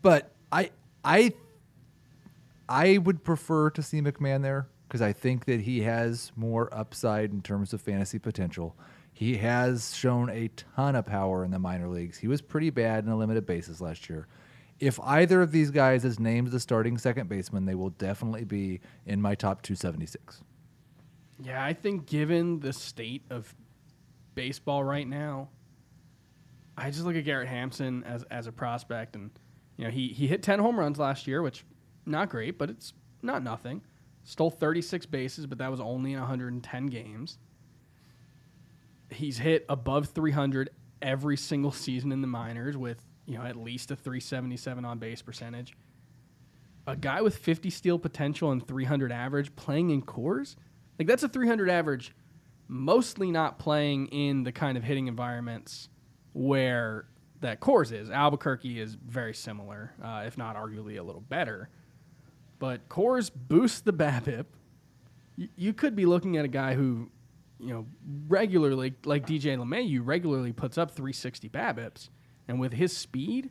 [0.00, 0.70] But I
[1.04, 1.32] I
[2.68, 7.32] I would prefer to see McMahon there because I think that he has more upside
[7.32, 8.76] in terms of fantasy potential.
[9.12, 12.18] He has shown a ton of power in the minor leagues.
[12.18, 14.26] He was pretty bad in a limited basis last year.
[14.80, 18.80] If either of these guys is named the starting second baseman, they will definitely be
[19.06, 20.42] in my top 276.
[21.40, 23.54] Yeah, I think given the state of
[24.34, 25.48] baseball right now,
[26.76, 29.30] I just look at Garrett Hampson as as a prospect, and
[29.76, 31.64] you know he he hit ten home runs last year, which
[32.06, 32.92] not great, but it's
[33.22, 33.82] not nothing.
[34.24, 37.38] Stole 36 bases, but that was only in 110 games.
[39.10, 40.70] He's hit above 300
[41.00, 45.22] every single season in the minors with, you know, at least a 377 on base
[45.22, 45.74] percentage.
[46.86, 50.56] A guy with 50 steal potential and 300 average playing in Coors,
[50.98, 52.12] like that's a 300 average,
[52.68, 55.88] mostly not playing in the kind of hitting environments
[56.32, 57.06] where
[57.40, 58.10] that Coors is.
[58.10, 61.68] Albuquerque is very similar, uh, if not arguably a little better.
[62.58, 64.46] But Coors boosts the BABIP.
[65.36, 67.10] Y- you could be looking at a guy who,
[67.58, 67.86] you know,
[68.28, 72.08] regularly, like DJ LeMahieu, regularly puts up 360 BABIPs,
[72.48, 73.50] and with his speed,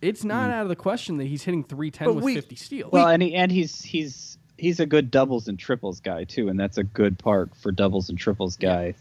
[0.00, 0.52] it's not hmm.
[0.52, 2.92] out of the question that he's hitting 310 But with we- 50 steals.
[2.92, 6.58] Well, and he, and he's he's he's a good doubles and triples guy too, and
[6.58, 8.94] that's a good part for doubles and triples guy.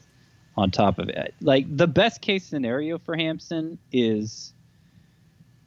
[0.58, 4.54] On top of it, like the best case scenario for Hampson is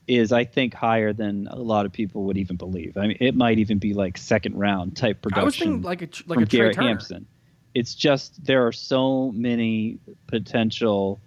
[0.08, 2.96] is I think higher than a lot of people would even believe.
[2.96, 5.42] I mean, it might even be like second round type production.
[5.42, 7.26] I was thinking like a tr- like from a Garrett Hampson.
[7.74, 11.20] It's just there are so many potential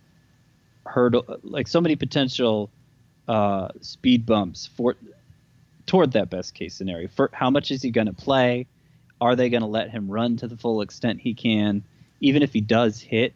[0.85, 2.69] hurdle, like so many potential
[3.27, 4.95] uh, speed bumps for
[5.85, 7.07] toward that best case scenario.
[7.07, 8.67] For how much is he going to play?
[9.19, 11.83] Are they going to let him run to the full extent he can?
[12.21, 13.33] Even if he does hit,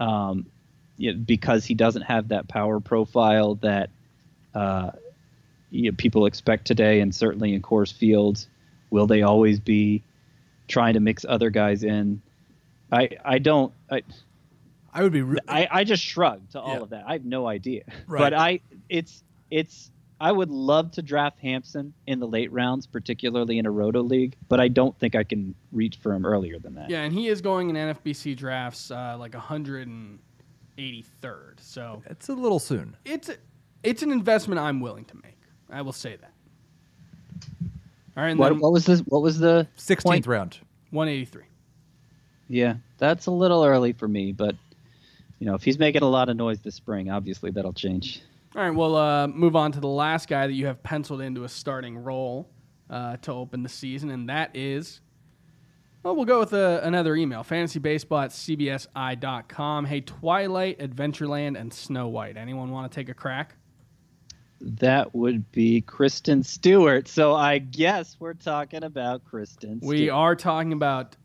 [0.00, 0.46] um,
[0.96, 3.90] you know, because he doesn't have that power profile that
[4.54, 4.90] uh,
[5.70, 8.48] you know, people expect today, and certainly in Coors fields,
[8.90, 10.02] will they always be
[10.66, 12.22] trying to mix other guys in?
[12.90, 14.02] I I don't I
[14.92, 15.22] I would be.
[15.22, 16.80] Re- I, I just shrugged to all Yeah.
[16.80, 17.04] of that.
[17.06, 17.82] I have no idea.
[18.06, 18.18] Right.
[18.20, 23.58] But I it's it's I would love to draft Hampson in the late rounds, particularly
[23.58, 26.74] in a roto league, but I don't think I can reach for him earlier than
[26.74, 26.90] that.
[26.90, 30.18] Yeah, and he is going in NFBC drafts uh, like 183rd.
[31.60, 32.96] So it's a little soon.
[33.04, 33.36] it's a,
[33.84, 35.38] it's an investment I'm willing to make.
[35.70, 36.32] I will say that.
[38.16, 39.00] All right, What, what was this?
[39.00, 40.26] What was the Sixteenth point?
[40.26, 40.58] round.
[40.90, 41.42] 183.
[42.48, 44.56] Yeah, that's a little early for me, but
[45.38, 48.22] you know, if he's making a lot of noise this spring, obviously that'll change.
[48.56, 51.44] All right, we'll uh, move on to the last guy that you have penciled into
[51.44, 52.48] a starting role
[52.90, 55.00] uh, to open the season, and that is.
[56.02, 59.84] Well, we'll go with uh, another email fantasybaseball at cbsi.com.
[59.84, 62.36] Hey, Twilight, Adventureland, and Snow White.
[62.36, 63.56] Anyone want to take a crack?
[64.60, 67.08] That would be Kristen Stewart.
[67.08, 69.80] So I guess we're talking about Kristen.
[69.82, 71.16] We are talking about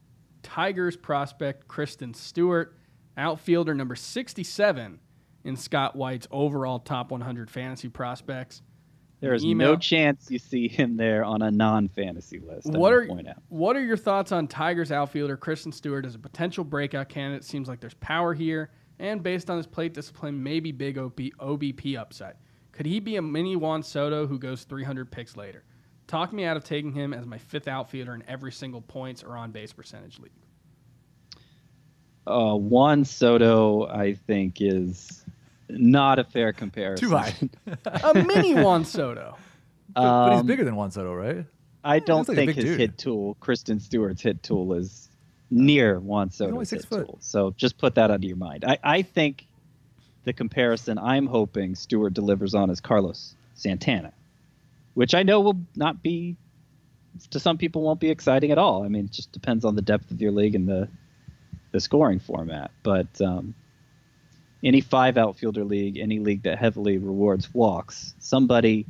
[0.43, 2.77] Tigers prospect Christin Stewart,
[3.17, 4.99] outfielder number 67
[5.43, 8.61] in Scott White's overall top 100 fantasy prospects.
[9.19, 12.67] There is email- no chance you see him there on a non-fantasy list.
[12.67, 13.41] What are point out.
[13.47, 17.45] what are your thoughts on Tigers outfielder Christin Stewart as a potential breakout candidate?
[17.45, 21.97] Seems like there's power here, and based on his plate discipline, maybe big OP, OBP
[21.97, 22.35] upside.
[22.73, 25.63] Could he be a mini Juan Soto who goes 300 picks later?
[26.07, 29.37] Talk me out of taking him as my fifth outfielder in every single points or
[29.37, 30.33] on base percentage league.
[32.25, 35.23] Uh, Juan Soto, I think, is
[35.69, 37.09] not a fair comparison.
[37.09, 37.33] Too high.
[37.85, 39.37] A mini Juan Soto.
[39.93, 41.45] but he's Um, bigger than Juan Soto, right?
[41.83, 42.79] I don't looks like think big his dude.
[42.79, 45.09] hit tool, Christin Stewart's hit tool, is
[45.51, 47.05] near Juan Soto's hit foot.
[47.07, 47.17] tool.
[47.19, 48.63] So just put that out of your mind.
[48.65, 49.45] I, I think
[50.23, 54.13] the comparison I'm hoping Stewart delivers on is Carlos Santana,
[54.93, 56.37] which I know will not be,
[57.31, 58.83] to some people, won't be exciting at all.
[58.85, 60.87] I mean, it just depends on the depth of your league and the
[61.73, 62.71] the scoring format.
[62.83, 63.53] But um,
[64.63, 68.85] any five outfielder league, any league that heavily rewards walks, somebody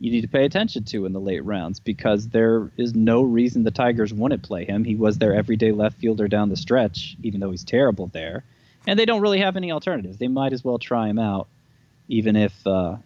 [0.00, 3.62] you need to pay attention to in the late rounds because there is no reason
[3.62, 4.84] the Tigers wouldn't play him.
[4.84, 8.42] He was their everyday left fielder down the stretch, even though he's terrible there.
[8.86, 10.16] And they don't really have any alternatives.
[10.16, 11.46] They might as well try him out,
[12.08, 12.96] even if uh,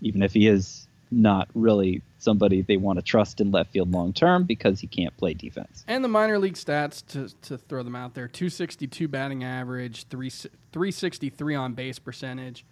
[0.00, 4.12] even if he is not really somebody they want to trust in left field long
[4.12, 5.84] term because he can't play defense.
[5.88, 10.30] And the minor league stats to, to throw them out there 262 batting average, 3,
[10.30, 12.64] 363 on base percentage,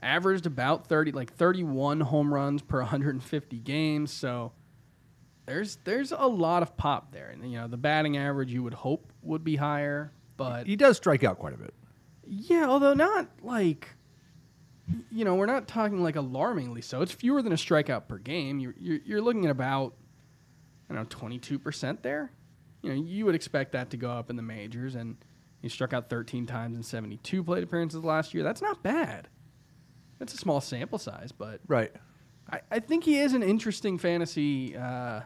[0.00, 4.12] averaged about 30, like 31 home runs per 150 games.
[4.12, 4.52] So
[5.46, 7.28] there's there's a lot of pop there.
[7.28, 10.96] And, you know, the batting average you would hope would be higher, but He does
[10.96, 11.72] strike out quite a bit.
[12.26, 13.88] yeah, although not like,
[15.10, 17.02] you know, we're not talking like alarmingly so.
[17.02, 18.58] It's fewer than a strikeout per game.
[18.58, 19.94] You're, you're, you're looking at about,
[20.88, 22.32] I don't know, 22% there.
[22.82, 25.16] You know, you would expect that to go up in the majors, and
[25.60, 28.44] he struck out 13 times in 72 plate appearances last year.
[28.44, 29.28] That's not bad.
[30.18, 31.92] That's a small sample size, but Right.
[32.50, 35.22] I, I think he is an interesting fantasy uh,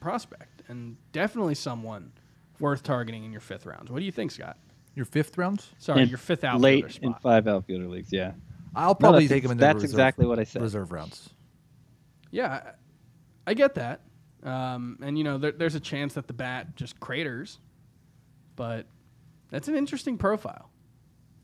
[0.00, 2.12] prospect and definitely someone
[2.60, 3.90] worth targeting in your fifth rounds.
[3.90, 4.58] What do you think, Scott?
[4.94, 5.64] Your fifth round?
[5.78, 7.02] Sorry, And your fifth outfielder late spot.
[7.04, 8.12] in five outfielder leagues.
[8.12, 8.32] Yeah,
[8.76, 10.62] I'll probably that's take him in the ex- that's reserve, exactly what I said.
[10.62, 11.30] reserve rounds.
[12.30, 12.72] Yeah,
[13.46, 14.00] I, I get that.
[14.44, 17.58] Um, and you know, there, there's a chance that the bat just craters,
[18.56, 18.86] but
[19.50, 20.70] that's an interesting profile,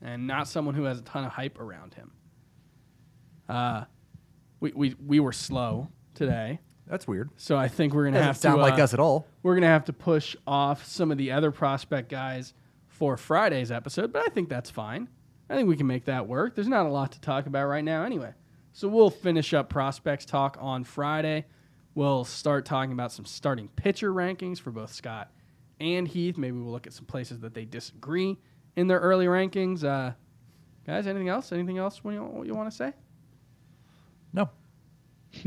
[0.01, 2.11] and not someone who has a ton of hype around him.
[3.49, 3.83] Uh,
[4.59, 7.29] we we we were slow today, That's weird.
[7.37, 9.25] so I think we're gonna Doesn't have to sound to like uh, us at all.
[9.43, 12.53] we're gonna have to push off some of the other prospect guys
[13.01, 15.09] for Friday's episode, but I think that's fine.
[15.49, 16.53] I think we can make that work.
[16.53, 18.31] There's not a lot to talk about right now anyway.
[18.73, 21.45] So we'll finish up prospects talk on Friday.
[21.95, 25.31] We'll start talking about some starting pitcher rankings for both Scott
[25.79, 26.37] and Heath.
[26.37, 28.37] Maybe we'll look at some places that they disagree
[28.75, 29.83] in their early rankings.
[29.83, 30.13] Uh,
[30.85, 31.51] guys, anything else?
[31.51, 32.93] Anything else you, you want to say?
[34.31, 34.47] No.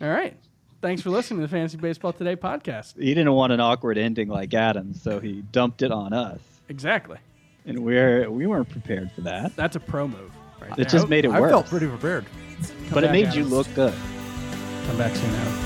[0.00, 0.38] All right.
[0.86, 2.94] Thanks for listening to the Fantasy Baseball Today podcast.
[2.96, 7.18] He didn't want an awkward ending like Adams, so he dumped it on us, Exactly.
[7.64, 9.56] and we're we weren't prepared for that.
[9.56, 10.30] That's a pro move.
[10.60, 10.84] Right It there.
[10.84, 11.36] just made it work.
[11.38, 11.50] I worse.
[11.50, 12.24] felt pretty prepared.
[12.62, 13.94] Come but it back, made you look good.
[14.86, 15.65] Come back soon, Adam.